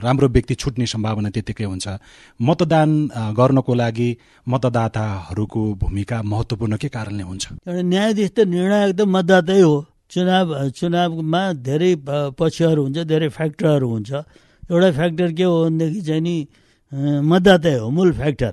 राम्रो 0.02 0.28
व्यक्ति 0.28 0.54
छुट्ने 0.54 0.86
सम्भावना 0.86 1.30
त्यतिकै 1.30 1.64
हुन्छ। 1.64 1.86
मतदान 2.42 2.90
गर्नको 3.38 3.74
लागि 3.74 4.10
मतदाताहरूको 4.46 5.62
भूमिका 5.78 6.22
महत्त्वपूर्ण 6.22 6.76
के 6.82 6.88
कारणले 6.90 7.22
हुन्छ? 7.22 7.44
एउटा 7.70 7.82
न्यायाधीश 7.82 8.30
त 8.34 8.38
निर्णायक 8.50 8.90
त 8.98 9.00
मतदातै 9.06 9.60
हो। 9.62 9.74
चुनाव 10.10 10.48
चुनावमा 10.74 11.42
धेरै 11.62 11.92
पक्षहरू 12.34 12.82
हुन्छ 12.82 12.98
धेरै 13.06 13.28
फ्याक्टरहरू 13.30 13.88
हुन्छ। 13.90 14.10
एउटा 14.70 14.90
फ्याक्टर 14.92 15.32
के 15.32 15.44
हो 15.44 15.64
भनेदेखि 15.64 16.00
चाहिँ 16.02 16.20
नि 16.20 16.36
मतदाता 17.22 17.70
हो 17.80 17.90
मूल 17.90 18.12
फ्याक्टर 18.12 18.52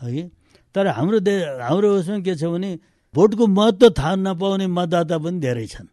है? 0.00 0.30
तर 0.74 0.86
हाम्रो 0.86 1.18
दे 1.20 1.34
हाम्रो 1.62 1.88
उसमा 1.98 2.18
के 2.20 2.34
छ 2.34 2.44
भने 2.52 2.70
भोटको 3.14 3.46
महत्त्व 3.46 3.90
थाहा 3.98 4.14
नपाउने 4.14 4.66
मतदाता 4.66 5.16
पनि 5.18 5.38
धेरै 5.40 5.66
छन्। 5.66 5.88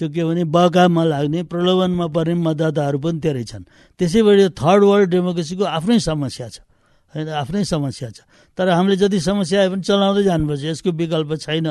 त्यो 0.00 0.08
के 0.12 0.22
भने 0.24 0.44
बहकामा 0.46 1.02
लाग्ने 1.04 1.42
प्रलोभनमा 1.50 2.06
पर्ने 2.14 2.34
मतदाताहरू 2.46 2.98
पनि 3.00 3.18
धेरै 3.18 3.44
छन्। 3.44 3.64
त्यसैबाट 3.98 4.40
थर्ड 4.54 4.82
वर्ल्ड 4.84 5.08
डेमोक्रेसीको 5.10 5.64
आफ्नै 5.64 5.98
समस्या 6.00 6.48
छ 6.48 6.56
होइन 7.12 7.28
आफ्नै 7.42 7.64
समस्या 7.64 8.08
छ। 8.12 8.18
तर 8.58 8.68
हामीले 8.76 8.96
जति 8.96 9.18
समस्या 9.20 9.60
आए 9.60 9.68
पनि 9.72 9.82
चलाउँदै 9.82 10.22
जानुपर्छ 10.22 10.62
यसको 10.70 10.90
विकल्प 10.92 11.30
छैन। 11.42 11.66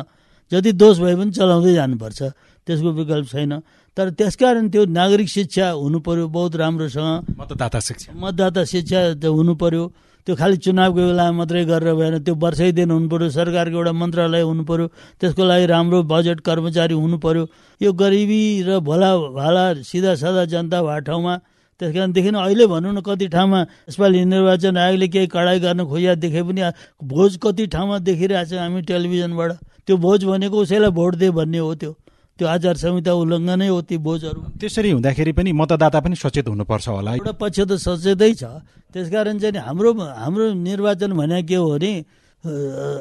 जति 0.52 0.72
दोष 0.74 0.96
भए 1.00 1.16
पनि 1.16 1.32
चलाउँदै 1.32 1.74
जानुपर्छ। 1.74 2.20
त्यसको 2.68 2.90
विकल्प 2.92 3.28
छैन। 3.32 3.54
तर 3.98 4.10
त्यसकारण 4.18 4.68
त्यो 4.70 4.86
नागरिक 4.92 5.30
शिक्षा 5.30 5.70
हुनु 5.72 6.00
पर्यो 6.02 6.28
बहुत 6.28 6.56
राम्रोसँग। 6.56 7.40
मतदाता 7.40 7.80
शिक्षा। 7.80 8.10
मतदाता 8.14 8.64
शिक्षा 8.66 9.00
हुनु 9.24 9.54
पर्यो 9.56 9.84
त्यो 10.28 10.36
खालि 10.36 10.58
चुनावको 10.58 11.02
बेलामा 11.06 11.38
मात्रै 11.38 11.64
गरेर 11.70 11.94
भएन 11.94 12.16
त्यो 12.26 12.34
वर्षै 12.34 12.72
दिन 12.74 12.92
हुनु 12.92 13.08
पर्यो 13.10 13.30
सरकारको 13.30 13.78
एउटा 13.78 13.92
मन्त्रालय 13.94 14.42
हुनु 14.42 14.64
पर्यो 14.66 14.88
त्यसको 15.22 15.44
लागि 15.46 15.66
राम्रो 15.70 16.02
बजेट 16.10 16.40
कर्मचारी 16.42 16.96
हुनु 16.98 17.18
पर्यो 17.22 17.44
यो 17.82 17.94
गरिबी 17.94 18.42
र 18.66 18.80
भोला 18.82 19.10
भाला 19.38 19.64
सिधा 19.86 20.16
सादा 20.18 20.46
जनता 20.50 20.82
भए 20.82 21.00
ठाउँमा 21.06 21.34
त्यस 21.82 21.94
कारणदेखि 21.94 22.30
अहिले 22.42 22.66
भनौँ 22.68 22.94
न 22.94 23.00
कति 23.06 23.28
ठाउँमा 23.30 23.60
यसपालि 23.86 24.26
निर्वाचन 24.26 24.78
आयोगले 24.82 25.08
केही 25.14 25.28
कडाइ 25.30 25.60
गर्न 25.62 25.86
खोजिया 25.86 26.14
देखे 26.18 26.42
पनि 26.42 26.62
भोज 27.06 27.38
कति 27.44 27.68
ठाउँमा 27.70 27.98
देखिरहेको 28.02 28.50
छ 28.50 28.58
हामी 28.58 28.82
टेलिभिजनबाट। 28.82 29.52
त्यो 29.86 29.96
भोज 29.98 30.26
भनेको 30.26 30.58
उसैलाई 30.58 30.90
भोट 30.90 31.16
दिए 31.22 31.32
भन्ने 31.38 31.60
हो 31.62 31.74
त्यो। 31.76 31.92
त्यो 32.36 32.48
आचार 32.48 32.76
संहिता 32.76 33.12
उल्लङ्घनै 33.16 33.68
हो 33.72 33.80
ती 33.88 33.96
बोझहरू 34.06 34.40
त्यसरी 34.60 34.90
हुँदाखेरि 34.92 35.32
पनि 35.40 35.52
मतदाता 35.56 36.00
पनि 36.04 36.16
सचेत 36.20 36.48
हुनुपर्छ 36.52 36.88
होला 36.88 37.12
एउटा 37.16 37.32
पक्ष 37.40 37.60
त 37.64 37.72
सचेतै 37.80 38.34
छ। 38.36 38.44
त्यसकारण 38.92 39.40
चाहिँ 39.40 39.64
हाम्रो 39.64 39.92
हाम्रो 39.96 40.46
निर्वाचन 40.68 41.12
भने 41.16 41.44
के 41.48 41.56
हो 41.56 41.68
भने 41.80 41.92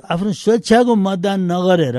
आफ्नो 0.07 0.31
स्वेच्छाको 0.33 0.95
मतदान 0.95 1.41
नगरेर 1.51 1.99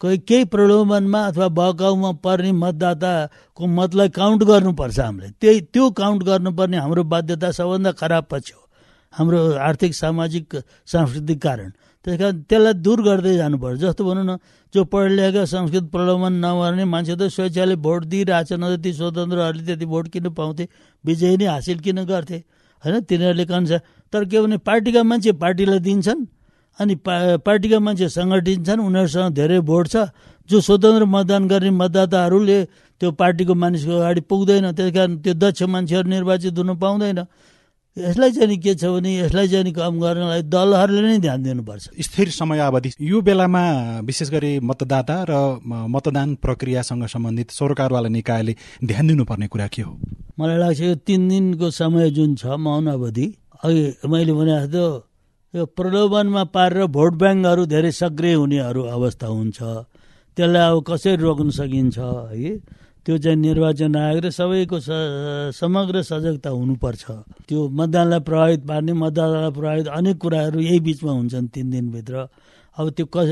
कोही 0.00 0.18
केही 0.28 0.44
प्रलोभनमा 0.52 1.20
अथवा 1.28 1.48
बहकाउमा 1.56 2.10
पर्ने 2.20 2.52
मतदाताको 2.52 3.62
मतलाई 3.64 4.08
काउन्ट 4.20 4.40
गर्नुपर्छ 4.44 4.98
हामीले। 5.00 5.28
त्यही 5.40 5.60
त्यो 5.72 5.84
काउन्ट 5.96 6.20
गर्नुपर्ने 6.28 6.76
हाम्रो 6.84 7.02
बाध्यता 7.08 7.50
सबभन्दा 7.56 7.92
खराब 7.96 8.24
पक्ष 8.30 8.52
हो। 8.52 8.63
हाम्रो 9.14 9.40
आर्थिक 9.58 9.94
सामाजिक 9.94 10.56
सांस्कृतिक 10.86 11.38
कारण। 11.42 11.70
त्यस 12.04 12.18
कारण 12.18 12.40
त्यसलाई 12.50 12.72
दूर 12.84 12.98
गर्दै 13.02 13.36
जानुपर्छ। 13.36 13.78
जस्तो 13.80 14.02
भनौँ 14.04 14.24
न 14.24 14.36
जो 14.74 14.84
पढ 14.84 15.10
लेखेका 15.16 15.44
संस्कृत 15.46 15.84
प्रलोभन 15.94 16.32
नगर्ने 16.44 16.84
मान्छे 16.84 17.14
त 17.16 17.30
स्वेच्छाले 17.30 17.76
भोट 17.78 18.04
दिइरहेछन् 18.10 18.60
न 18.60 18.76
ती 18.82 18.92
स्वतन्त्रहरूले 18.92 19.64
त्यति 19.64 19.86
भोट 19.86 20.04
किन 20.12 20.26
पाउँथे? 20.34 20.64
विजय 21.04 21.36
नै 21.38 21.46
हासिल 21.46 21.78
किन 21.80 22.04
गर्थे? 22.04 22.38
होइन 22.84 22.94
तिनीहरूले 23.08 23.44
कन्छ 23.46 23.70
तर 24.12 24.24
के 24.28 24.40
भने 24.42 24.56
पार्टीका 24.60 25.02
मान्छे 25.02 25.32
पार्टीलाई 25.40 25.80
दिन्छन् 25.80 26.22
अनि 26.78 26.94
पा 27.06 27.14
पार्टीका 27.46 27.78
मान्छे 27.78 28.08
सङ्गठित 28.10 28.66
छन् 28.66 28.80
उनीहरूसँग 28.82 29.34
धेरै 29.34 29.60
भोट 29.62 29.84
छ। 29.88 29.96
जो 30.50 30.60
स्वतन्त्र 30.60 31.04
मतदान 31.06 31.42
गर्ने 31.48 31.70
मतदाताहरूले 31.70 32.58
त्यो 33.00 33.10
पार्टीको 33.14 33.54
मानिसको 33.54 33.92
अगाडि 33.94 34.20
पुग्दैन 34.28 34.66
त्यस 34.76 34.90
कारण 34.92 35.12
त्यो 35.22 35.34
दक्ष 35.38 35.62
मान्छेहरू 35.64 36.08
निर्वाचित 36.10 36.58
हुन 36.58 36.70
पाउँदैन। 36.76 37.20
यसलाई 37.96 38.30
चाहिँ 38.32 38.56
के 38.58 38.74
छ 38.74 38.90
भने 38.90 39.10
यसलाई 39.14 39.48
चाहिँ 39.48 39.72
कम 39.72 39.98
गर्नलाई 40.02 40.42
दलहरूले 40.50 41.02
नै 41.14 41.18
ध्यान 41.22 41.42
दिनुपर्छ। 41.42 41.94
स्थिर 41.94 42.28
समयावधि 42.34 42.90
यो 43.00 43.20
बेलामा 43.22 43.62
विशेष 44.02 44.30
गरी 44.34 44.58
मतदाता 44.66 45.16
र 45.30 45.62
मतदान 45.62 46.34
प्रक्रियासँग 46.42 47.06
सम्बन्धित 47.06 47.50
सरकारवाला 47.54 48.08
निकायले 48.10 48.54
ध्यान 48.82 49.06
दिनुपर्ने 49.06 49.46
कुरा 49.46 49.66
के 49.70 49.82
हो? 49.82 49.94
मलाई 50.38 50.58
लाग्छ 50.58 50.80
यो 50.80 50.94
तिन 51.06 51.28
दिनको 51.28 51.70
समय 51.70 52.10
जुन 52.10 52.34
छ 52.34 52.58
मौन 52.58 52.86
अवधि 52.98 53.26
अघि 53.62 54.10
मैले 54.10 54.32
भने 54.34 54.54
जस्तो 54.66 54.84
यो 55.54 55.64
प्रलोभनमा 55.78 56.44
पारेर 56.50 56.86
भोट 56.90 57.12
ब्याङ्कहरू 57.14 57.62
धेरै 57.70 57.92
सक्रिय 57.94 58.34
हुनेहरू 58.34 58.82
अवस्था 58.90 59.26
हुन्छ। 59.26 59.58
त्यसलाई 60.34 60.66
अब 60.66 60.82
कसरी 60.82 61.14
रोक्न 61.22 61.50
सकिन्छ 61.54 61.98
है? 61.98 62.58
त्यो 63.06 63.16
चाहिँ 63.20 63.36
निर्वाचन 63.36 63.96
आयोग 63.96 64.24
र 64.24 64.30
सबैको 64.32 64.78
समग्र 65.52 66.02
सजगता 66.02 66.50
हुनुपर्छ। 66.50 67.04
त्यो 67.48 67.60
मतदानलाई 67.68 68.20
प्रभावित 68.24 68.62
पार्ने 68.64 68.92
मतदातालाई 68.96 69.52
प्रभावित 69.52 69.86
अनेक 69.88 70.16
कुराहरू 70.16 70.58
यही 70.60 70.80
बिचमा 70.80 71.12
हुन्छन् 71.12 71.48
तिन 71.52 71.70
दिनभित्र। 71.70 72.14
अब 72.76 72.86
त्यो 72.96 73.06
कस 73.06 73.28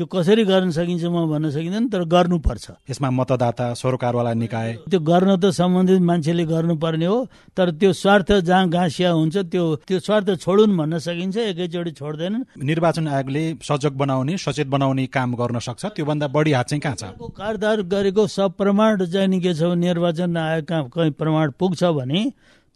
त्यो 0.00 0.08
कसरी 0.08 0.44
गर्न 0.48 0.70
सकिन्छ 0.72 1.04
म 1.12 1.28
भन्न 1.28 1.52
सकिँदैन 1.52 1.92
तर 1.92 2.08
गर्नुपर्छ। 2.08 2.88
यसमा 2.88 3.08
मतदाता 3.20 3.66
सरकारवाला 3.76 4.32
निकाय। 4.32 4.88
त्यो 4.88 4.96
गर्न 4.96 5.36
त 5.36 5.52
सम्बन्धित 5.52 6.00
मान्छेले 6.00 6.44
गर्नुपर्ने 6.48 7.04
हो 7.04 7.18
तर 7.52 7.70
त्यो 7.76 7.92
स्वार्थ 7.92 8.48
जहाँ 8.48 8.64
घाँसिया 8.72 9.10
हुन्छ 9.12 9.36
त्यो 9.52 9.64
त्यो 9.84 9.98
स्वार्थ 10.00 10.40
छोडुन् 10.40 10.72
भन्न 10.72 10.98
सकिन्छ 11.04 11.36
एकैचोटि 11.52 11.92
छोड्दैन। 12.00 12.34
निर्वाचन 12.64 13.08
आयोगले 13.12 13.44
सजग 13.60 13.92
बनाउने 14.00 14.36
सचेत 14.40 14.68
बनाउने 14.72 15.04
काम 15.12 15.36
गर्न 15.36 15.58
सक्छ। 15.68 15.84
त्योभन्दा 16.00 16.26
बढी 16.32 16.52
हात 16.56 16.66
चाहिँ 16.72 16.80
कहाँ 16.80 16.96
छ? 16.96 17.04
कारदार 17.20 17.82
गरेको 17.84 18.24
सब 18.24 18.56
प्रमाण 18.56 19.04
चाहिँ 19.04 19.40
के 19.40 19.52
छ 19.52 19.76
निर्वाचन 19.76 20.32
आयोग 20.32 20.64
कहाँ 20.64 20.88
कहीँ 20.88 21.12
प्रमाण 21.12 21.50
पुग्छ 21.60 21.84
भने 21.84 22.24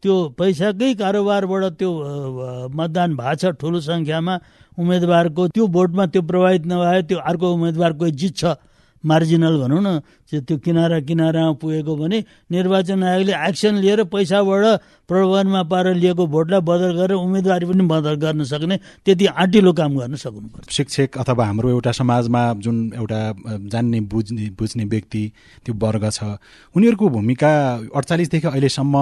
त्यो 0.04 0.14
पैसाकै 0.38 0.88
कारोबारबाट 0.94 1.64
त्यो 1.74 1.90
मतदान 2.74 3.16
भएको 3.16 3.36
छ 3.42 3.52
ठुलो 3.56 3.80
सङ्ख्यामा 3.82 4.34
उम्मेदवारको 4.78 5.46
त्यो 5.50 5.66
भोटमा 5.72 6.06
त्यो 6.08 6.22
प्रभावित 6.24 6.66
नभए 6.68 7.02
त्यो 7.08 7.18
अर्को 7.24 7.52
उम्मेदवार 7.52 7.92
कोही 8.00 8.12
जित्छ 8.18 8.52
मार्जिनल 9.04 9.56
भनौँ 9.60 9.82
न 9.82 10.00
त्यो 10.34 10.56
किनारा 10.58 10.98
किनारामा 11.06 11.52
पुगेको 11.62 11.94
भने 11.96 12.18
निर्वाचन 12.50 13.02
आयोगले 13.04 13.32
एक्सन 13.48 13.74
लिएर 13.78 14.04
पैसाबाट 14.10 14.64
प्रलोभनमा 15.08 15.62
पारेर 15.70 15.94
लिएको 15.94 16.26
भोटलाई 16.26 16.60
बदल 16.60 16.92
गरेर 16.96 17.12
उम्मेदवारी 17.14 17.66
पनि 17.66 17.84
बदल 17.86 18.14
गर्न 18.24 18.44
सक्ने 18.44 18.76
त्यति 19.04 19.26
आँटिलो 19.26 19.72
काम 19.72 19.92
गर्न 19.98 20.14
सक्नुपर्छ। 20.16 20.70
शिक्षक 20.70 21.18
अथवा 21.18 21.44
हाम्रो 21.46 21.68
एउटा 21.70 21.92
समाजमा 21.92 22.42
जुन 22.64 22.76
एउटा 22.96 23.20
जान्ने 23.70 24.00
बुझ्ने 24.10 24.48
बुझ्ने 24.58 24.84
व्यक्ति 24.84 25.22
त्यो 25.64 25.74
वर्ग 25.76 26.10
छ 26.10 26.24
उनीहरूको 26.74 27.08
भूमिका 27.08 27.52
अडचालिसदेखि 27.94 28.48
अहिलेसम्म 28.48 28.96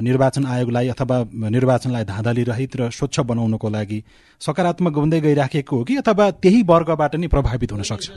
निर्वाचन 0.00 0.46
आयोगलाई 0.46 0.88
अथवा 0.88 1.16
निर्वाचनलाई 1.50 2.04
धाँधली 2.04 2.42
रहित 2.44 2.76
र 2.76 2.90
स्वच्छ 2.90 3.20
बनाउनको 3.20 3.68
लागि 3.68 4.02
सकारात्मक 4.40 4.94
हुँदै 4.96 5.20
गइराखेको 5.20 5.76
हो 5.76 5.84
कि 5.84 5.96
अथवा 5.96 6.30
त्यही 6.42 6.62
वर्गबाट 6.62 7.14
नै 7.16 7.26
प्रभावित 7.26 7.72
हुन 7.72 7.82
सक्छ? 7.82 8.10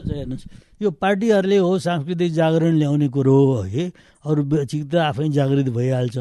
यो 0.82 0.90
पार्टीहरूले 1.16 1.58
हो 1.58 1.78
सांस्कृतिक 1.80 2.32
जागरण 2.34 2.76
ल्याउने 2.76 3.08
कुरो 3.08 3.40
हो 3.48 3.62
है। 3.64 3.92
अरू 4.26 4.44
त 4.44 4.96
आफै 5.00 5.30
जागृत 5.32 5.68
भइहाल्छ। 5.72 6.18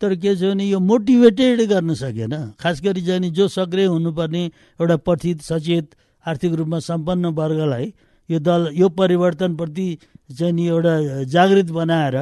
तर 0.00 0.14
के 0.14 0.36
छ 0.36 0.54
भने 0.54 0.64
यो 0.70 0.78
मोटिभेटेड 0.78 1.60
गर्न 1.66 1.94
सकेन। 1.94 2.54
खास 2.60 2.80
गरी 2.84 3.02
चाहिँ 3.02 3.30
जो 3.34 3.48
सक्रिय 3.48 3.86
हुनुपर्ने 3.90 4.42
एउटा 4.78 4.96
पठित 5.02 5.42
सचेत 5.42 5.86
आर्थिक 6.24 6.52
रूपमा 6.54 6.78
सम्पन्न 6.78 7.26
वर्गलाई 7.34 7.92
यो 8.28 8.38
दल 8.38 8.70
यो 8.76 8.88
परिवर्तनप्रति 8.94 9.88
चाहिँ 10.30 10.66
एउटा 10.68 10.94
जागृत 11.26 11.70
बनाएर 11.74 12.16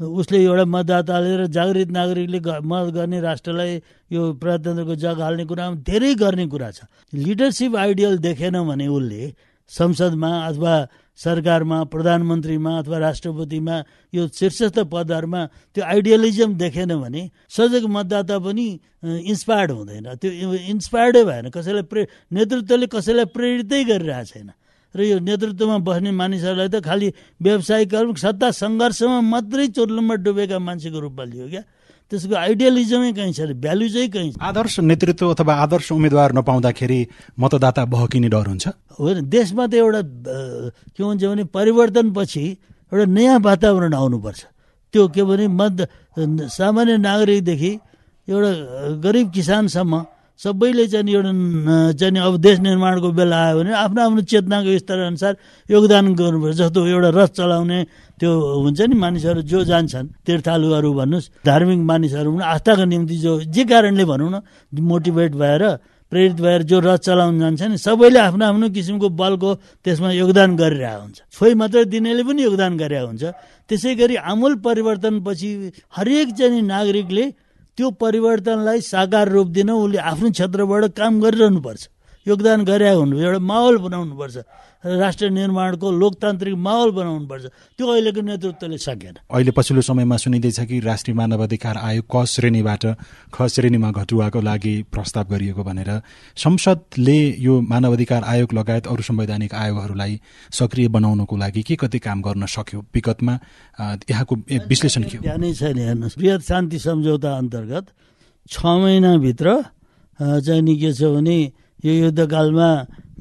उसले 0.00 0.38
एउटा 0.44 0.64
मतदाताले 0.66 1.32
र 1.36 1.46
जागृत 1.46 1.88
नागरिकले 1.88 2.40
मद्दत 2.60 2.92
गर्ने 2.92 3.20
राष्ट्रलाई 3.20 3.72
यो 4.10 4.20
प्रजातन्त्रको 4.42 4.94
जग 4.98 5.20
हाल्ने 5.20 5.44
कुरामा 5.46 5.76
धेरै 5.86 6.14
गर्ने 6.18 6.46
कुरा 6.50 6.70
छ। 6.70 6.90
लिडरसिप 7.14 7.76
आइडियल 7.76 8.18
देखेन 8.18 8.56
भने 8.66 8.86
उसले 8.88 9.22
संसदमा 9.70 10.30
अथवा 10.48 10.74
सरकारमा 11.16 11.78
प्रधानमन्त्रीमा 11.92 12.72
अथवा 12.78 12.98
राष्ट्रपतिमा 12.98 13.76
यो 14.14 14.22
शीर्षस्थ 14.32 14.78
पदहरूमा 14.88 15.42
त्यो 15.74 15.82
आइडियलिजम 15.84 16.50
देखेन 16.56 16.90
भने 16.96 17.22
सजग 17.52 17.84
मतदाता 17.86 18.38
पनि 18.40 18.66
इन्सपायर्ड 19.04 19.70
हुँदैन। 19.70 20.06
त्यो 20.16 20.30
इन्सपायर्डै 20.72 21.22
भएन 21.24 21.46
कसैलाई 21.52 21.84
प्रे 21.90 22.02
नेतृत्वले 22.32 22.86
कसैलाई 22.88 23.26
प्रेरितै 23.28 23.80
गरिरहेको 23.84 24.30
छैन। 24.32 24.50
र 24.94 25.00
यो 25.08 25.18
नेतृत्वमा 25.24 25.76
बस्ने 25.88 26.10
मानिसहरूलाई 26.12 26.68
त 26.68 26.84
खालि 26.84 27.08
व्यावसायिक 27.40 27.92
सत्ता 28.16 28.48
सङ्घर्षमा 28.52 29.18
मात्रै 29.20 29.66
चोर्लुममा 29.76 30.14
डुबेका 30.20 30.58
मान्छेको 30.58 30.98
रूपमा 31.00 31.24
लियो 31.32 31.46
क्या? 31.48 31.62
त्यसको 32.12 32.34
आइडियलिजमै 32.36 33.12
कहीँ 33.16 33.32
छैन 33.32 33.52
भ्यालु 33.56 33.88
चाहिँ 33.88 34.08
कहीँ 34.12 34.30
आदर्श 34.36 34.74
नेतृत्व 34.84 35.32
अथवा 35.32 35.52
आदर्श 35.64 35.86
उम्मेद्वार 35.96 36.32
नपाउँदाखेरि 36.36 37.00
मतदाता 37.40 37.82
बहकिने 37.88 38.28
डर 38.28 38.46
हुन्छ? 38.52 38.64
होइन 39.00 39.18
देशमा 39.32 39.64
त 39.66 39.74
एउटा 39.80 40.02
के 40.92 41.02
हुन्छ 41.02 41.22
भने 41.24 41.44
परिवर्तनपछि 41.48 42.44
एउटा 42.92 43.04
नयाँ 43.16 43.38
वातावरण 43.40 43.94
आउनुपर्छ। 43.96 44.40
त्यो 44.92 45.02
के 45.08 45.22
भने 45.24 45.46
मत 45.48 45.76
सामान्य 46.52 46.96
नागरिकदेखि 47.00 47.72
एउटा 48.28 48.52
गरिब 49.00 49.26
किसानसम्म 49.32 49.92
सबैले 50.40 50.86
चाहिँ 50.88 51.12
एउटा 51.12 51.32
चाहिँ 52.00 52.18
अब 52.18 52.36
देश 52.40 52.58
निर्माणको 52.60 53.08
बेला 53.12 53.36
आयो 53.36 53.58
भने 53.58 53.72
आफ्नो 53.72 54.00
आफ्नो 54.02 54.20
चेतनाको 54.30 54.70
स्तर 54.78 54.98
अनुसार 55.12 55.32
योगदान 55.70 56.14
गर्नुपर्छ। 56.14 56.56
जस्तो 56.56 56.78
एउटा 56.86 57.10
रथ 57.18 57.30
चलाउने 57.38 57.78
त्यो 58.18 58.30
हुन्छ 58.64 58.80
नि 58.80 58.94
मानिसहरू 58.96 59.40
जो 59.42 59.58
जान्छन् 59.70 60.08
तीर्थालुहरू 60.26 60.90
भन्नुहोस् 60.94 61.30
धार्मिक 61.46 61.80
मानिसहरू 61.90 62.30
आस्थाको 62.38 62.84
निम्ति 62.84 63.16
जो 63.24 63.32
जे 63.54 63.62
कारणले 63.70 64.04
भनौँ 64.04 64.30
न 64.30 64.36
मोटिभेट 64.72 65.32
भएर 65.38 65.62
प्रेरित 66.12 66.40
भएर 66.44 66.62
जो 66.68 66.78
रथ 66.80 67.00
चलाउन 67.08 67.38
जान्छ 67.40 67.62
नि 67.62 67.76
सबैले 67.78 68.18
आफ्नो 68.20 68.44
आफ्नो 68.44 68.68
किसिमको 68.76 69.08
बलको 69.16 69.50
त्यसमा 69.84 70.10
योगदान 70.12 70.50
गरिरहेको 70.56 71.02
हुन्छ। 71.02 71.18
छोइ 71.32 71.54
मात्रै 71.54 71.84
दिनेले 71.88 72.22
पनि 72.28 72.42
योगदान 72.42 72.72
गरेका 72.76 73.06
हुन्छ। 73.08 73.22
त्यसै 73.68 73.94
गरी 73.96 74.14
आमूल 74.20 74.54
परिवर्तनपछि 74.60 75.48
हरेक 75.96 76.28
चाहिँ 76.36 76.62
नागरिकले 76.62 77.24
त्यो 77.78 77.90
परिवर्तनलाई 77.90 78.80
साकार 78.80 79.28
रूप 79.28 79.48
दिन 79.48 79.70
उसले 79.70 79.98
आफ्नो 79.98 80.30
क्षेत्रबाट 80.30 80.84
काम 80.96 81.20
गरिरहनुपर्छ। 81.20 81.82
योगदान 82.26 82.64
गरे 82.64 82.90
हुनु 82.92 83.18
एउटा 83.18 83.38
माहौल 83.38 83.76
बनाउनुपर्छ 83.78 84.36
राष्ट्र 84.82 85.30
निर्माणको 85.30 85.90
लोकतान्त्रिक 85.90 86.54
माहौल 86.58 86.90
बनाउनुपर्छ 86.90 87.44
त्यो 87.78 87.86
अहिलेको 87.86 88.20
नेतृत्वले 88.20 88.78
सकेन। 88.78 89.14
अहिले 89.30 89.50
पछिल्लो 89.54 89.82
समयमा 89.82 90.16
सुनिँदैछ 90.16 90.58
कि 90.66 90.80
राष्ट्रिय 90.80 91.14
मानवाधिकार 91.14 91.76
आयोग 91.78 92.06
क 92.06 92.24
श्रेणीबाट 92.26 92.84
ख 93.34 93.46
श्रेणीमा 93.46 93.90
घटुवाको 93.90 94.40
लागि 94.40 94.74
प्रस्ताव 94.90 95.24
गरिएको 95.30 95.62
भनेर। 95.62 95.90
संसदले 96.36 97.18
यो 97.38 97.60
मानवाधिकार 97.62 98.22
आयोग 98.22 98.52
लगायत 98.54 98.86
अरू 98.86 99.02
संवैधानिक 99.02 99.54
आयोगहरूलाई 99.54 100.20
सक्रिय 100.50 100.88
बनाउनको 100.94 101.36
लागि 101.36 101.62
के 101.62 101.74
कति 101.78 101.98
काम 101.98 102.22
गर्न 102.22 102.46
सक्यो? 102.46 102.80
विगतमा 102.94 103.34
यहाँको 104.10 104.34
विश्लेषण 104.66 105.02
के 105.10 105.18
ध्यानै 105.18 105.52
छैन 105.54 105.78
हेर्नुहोस्। 105.78 106.18
बृहत 106.18 106.42
शान्ति 106.42 106.78
सम्झौता 106.78 107.30
अन्तर्गत 107.38 107.86
छ 108.50 108.64
महिनाभित्र 108.66 109.46
चाहिँ 110.18 110.62
नि 110.62 110.74
के 110.78 110.92
छ 110.92 111.02
भने 111.14 111.38
यो 111.84 111.92
युद्धकालमा 111.92 112.68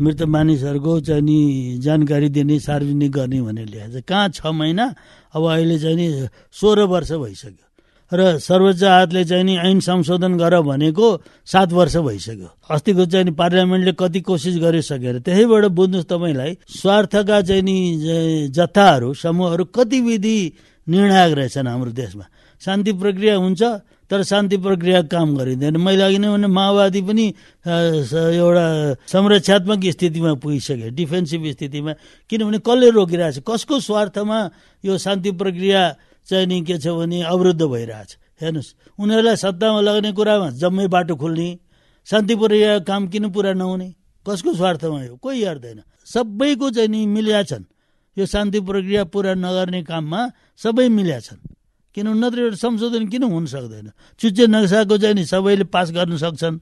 मृत 0.01 0.21
मानिसहरूको 0.21 0.99
चाहिँ 1.01 1.21
नि 1.21 1.39
जानकारी 1.81 2.29
दिने 2.29 2.59
सार्वजनिक 2.59 3.11
गर्ने 3.11 3.41
भनेर 3.41 3.67
ल्याएको 3.67 3.99
छ 3.99 4.03
कहाँ 4.05 4.29
छ 4.29 4.45
महिना? 4.45 4.85
अब 5.33 5.43
अहिले 5.45 5.77
चाहिँ 5.79 5.95
नि 5.95 6.27
सोह्र 6.51 6.81
वर्ष 6.85 7.11
भइसक्यो। 7.11 7.65
र 8.11 8.39
सर्वोच्च 8.39 8.83
आयोगले 8.83 9.23
चाहिँ 9.25 9.43
नि 9.43 9.55
ऐन 9.57 9.79
संशोधन 9.79 10.37
गर 10.37 10.61
भनेको 10.61 11.07
सात 11.45 11.73
वर्ष 11.73 11.95
भइसक्यो। 11.97 12.49
अस्तिको 12.69 13.05
चाहिँ 13.05 13.25
नि 13.25 13.31
पार्लियामेन्टले 13.31 13.93
कति 13.99 14.19
कोसिस 14.21 14.55
गरिसकेर 14.59 15.19
त्यहीबाट 15.25 15.65
बुझ्नुहोस् 15.71 16.09
तपाईँलाई 16.11 16.57
स्वार्थका 16.69 17.41
चाहिँ 17.41 17.61
नि 17.61 17.77
जत्थाहरू 18.51 19.13
समूहहरू 19.13 19.65
कति 19.65 19.99
विधि 20.01 20.37
निर्णायक 20.87 21.33
रहेछन् 21.33 21.67
हाम्रो 21.67 21.91
देशमा। 21.91 22.25
शान्ति 22.61 22.91
प्रक्रिया 22.93 23.35
हुन्छ 23.37 23.61
तर 24.11 24.23
शान्ति 24.27 24.57
प्रक्रिया 24.59 25.01
काम 25.07 25.35
गरिँदैन। 25.39 25.77
मैले 25.79 26.03
अघि 26.03 26.19
नै 26.19 26.27
भने 26.35 26.47
माओवादी 26.51 27.01
पनि 27.07 27.25
एउटा 27.63 28.65
संरक्षात्मक 29.07 29.79
स्थितिमा 29.87 30.31
पुगिसके 30.43 30.89
डिफेन्सिभ 30.91 31.41
स्थितिमा। 31.55 31.91
किनभने 32.27 32.59
कसले 32.59 32.89
रोकिरहेछ? 32.91 33.39
कसको 33.47 33.79
स्वार्थमा 33.79 34.37
यो 34.83 34.97
शान्ति 34.99 35.31
प्रक्रिया 35.31 35.81
चाहिँ 36.27 36.45
नि 36.45 36.59
के 36.67 36.75
छ 36.77 36.91
भने 36.91 37.23
अवरुद्ध 37.23 37.63
भइरहेछ। 37.63 38.09
हेर्नुहोस् 38.41 38.99
उनीहरूलाई 38.99 39.35
सत्तामा 39.39 39.79
लगाउने 39.79 40.11
कुरामा 40.11 40.47
जम्मै 40.59 40.87
बाटो 40.91 41.15
खोल्ने 41.15 41.47
शान्ति 42.07 42.35
प्रक्रिया 42.35 42.79
काम 42.83 43.07
किन 43.07 43.29
पुरा 43.31 43.53
नहुने? 43.55 43.87
कसको 44.25 44.53
स्वार्थमा 44.53 44.99
यो? 45.07 45.15
कोही 45.23 45.39
हेर्दैन। 45.39 45.79
सबैको 46.03 46.67
चाहिँ 46.75 46.89
नि 46.89 47.05
मिल्या 47.07 47.41
छन्। 47.47 47.63
यो 48.17 48.25
शान्ति 48.25 48.59
प्रक्रिया 48.59 49.03
पुरा 49.07 49.33
नगर्ने 49.39 49.81
काममा 49.87 50.21
सबै 50.59 50.87
मिल्या 50.89 51.19
छन्। 51.21 51.39
किनभने 51.95 52.19
नत्र 52.19 52.55
संशोधन 52.55 53.07
किन 53.07 53.23
हुन 53.23 53.45
सक्दैन? 53.45 53.91
चुच्चे 54.19 54.47
नक्साको 54.47 54.95
चाहिँ 54.97 55.15
नि 55.15 55.23
सबैले 55.25 55.65
पास 55.67 55.91
गर्न 55.91 56.17
सक्छन्। 56.17 56.57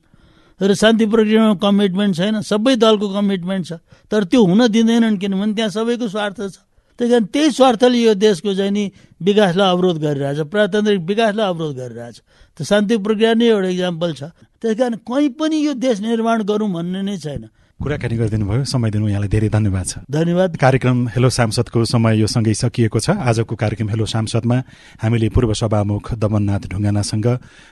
र 0.59 0.73
शान्ति 0.75 1.05
प्रक्रियामा 1.05 1.53
कमिटमेन्ट 1.63 2.13
छैन 2.15 2.35
सबै 2.43 2.75
दलको 2.75 3.07
कमिटमेन्ट 3.15 3.63
छ। 3.65 3.71
तर 4.11 4.23
त्यो 4.27 4.39
हुन 4.43 4.67
दिँदैनन् 4.67 5.17
किनभने 5.17 5.53
त्यहाँ 5.53 5.71
सबैको 5.71 6.07
स्वार्थ 6.09 6.39
छ। 6.51 6.57
त्यही 6.99 7.11
कारण 7.11 7.25
त्यही 7.31 7.49
स्वार्थले 7.55 7.97
यो 8.03 8.13
देशको 8.19 8.53
चाहिँ 8.59 8.71
नि 8.75 8.83
विकासलाई 9.23 9.69
अवरोध 9.71 9.97
गरिरहेछ 10.03 10.39
प्रजातान्त्रिक 10.51 10.99
विकासलाई 10.99 11.47
अवरोध 11.47 11.73
गरिरहेछ। 11.79 12.17
त 12.59 12.63
शान्ति 12.67 12.97
प्रक्रिया 12.99 13.33
नै 13.39 13.47
एउटा 13.47 13.69
इक्जाम्पल 13.71 14.11
छ। 14.19 14.21
त्यस 14.59 14.75
कारण 14.75 14.95
कहीँ 15.07 15.29
पनि 15.39 15.57
यो 15.63 15.73
देश 15.79 15.97
निर्माण 16.03 16.43
गरौँ 16.43 16.67
भन्ने 16.67 17.01
नै 17.07 17.15
छैन। 17.15 17.47
कुराकानी 17.79 18.15
गरिदिनु 18.19 18.45
भयो 18.45 18.63
समय 18.67 18.91
दिनु 18.91 19.07
यहाँलाई 19.07 19.29
धेरै 19.31 19.49
धन्यवाद 19.49 19.85
छ। 19.87 20.03
धन्यवाद। 20.11 20.51
कार्यक्रम 20.59 20.97
हेलो 21.15 21.29
सांसदको 21.31 21.79
समय 21.87 22.19
यो 22.19 22.27
सँगै 22.27 22.53
सकिएको 22.53 22.99
छ। 22.99 23.15
आजको 23.15 23.55
कार्यक्रम 23.55 23.89
हेलो 23.89 24.05
सांसदमा 24.05 24.57
हामीले 24.99 25.29
पूर्व 25.31 25.53
सभामुख 25.55 26.19
दमननाथ 26.19 26.67
ढुङ्गानासँग 26.67 27.27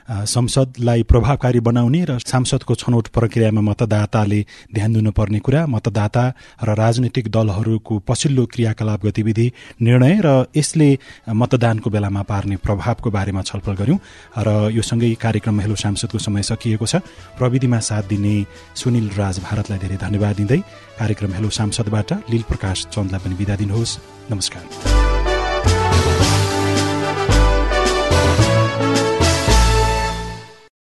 संसदलाई 0.08 1.02
प्रभावकारी 1.04 1.60
बनाउने 1.60 2.00
र 2.08 2.18
सांसदको 2.24 2.74
छनौट 2.74 3.08
प्रक्रियामा 3.12 3.60
मतदाताले 3.60 4.40
ध्यान 4.72 4.92
दिनुपर्ने 4.96 5.38
कुरा 5.44 5.66
मतदाता 5.68 6.24
र 6.64 6.68
राजनैतिक 6.72 7.28
दलहरूको 7.28 7.98
पछिल्लो 8.08 8.44
क्रियाकलाप 8.48 9.04
गतिविधि 9.04 9.46
निर्णय 9.84 10.14
र 10.24 10.28
यसले 10.56 10.88
मतदानको 11.36 11.90
बेलामा 11.90 12.22
पार्ने 12.24 12.56
प्रभावको 12.64 13.10
बारेमा 13.12 13.42
छलफल 13.44 13.76
गर्यौं 13.76 13.98
र 14.40 14.72
यो 14.72 14.82
सँगै 14.82 15.12
कार्यक्रम 15.20 15.60
हेलो 15.60 15.76
सांसदको 15.76 16.18
समय 16.18 16.42
सकिएको 16.48 16.86
छ। 16.86 17.04
प्रविधिमा 17.36 17.78
साथ 17.84 18.08
दिने 18.08 18.34
सुनिल 18.72 19.12
राज 19.12 19.44
भारतलाई 19.44 19.78
धेरै 19.78 19.96
धन्यवाद 20.00 20.36
दिँदै 20.36 20.60
कार्यक्रम 20.98 21.32
हेलो 21.32 21.50
सांसदबाट 21.50 22.12
लील 22.30 22.42
प्रकाश 22.42 22.86
चन्दलाई 22.92 23.20
पनि 23.24 23.34
विदा 23.34 23.56
दिनुहोस्। 23.56 23.98
नमस्कार। 24.30 25.17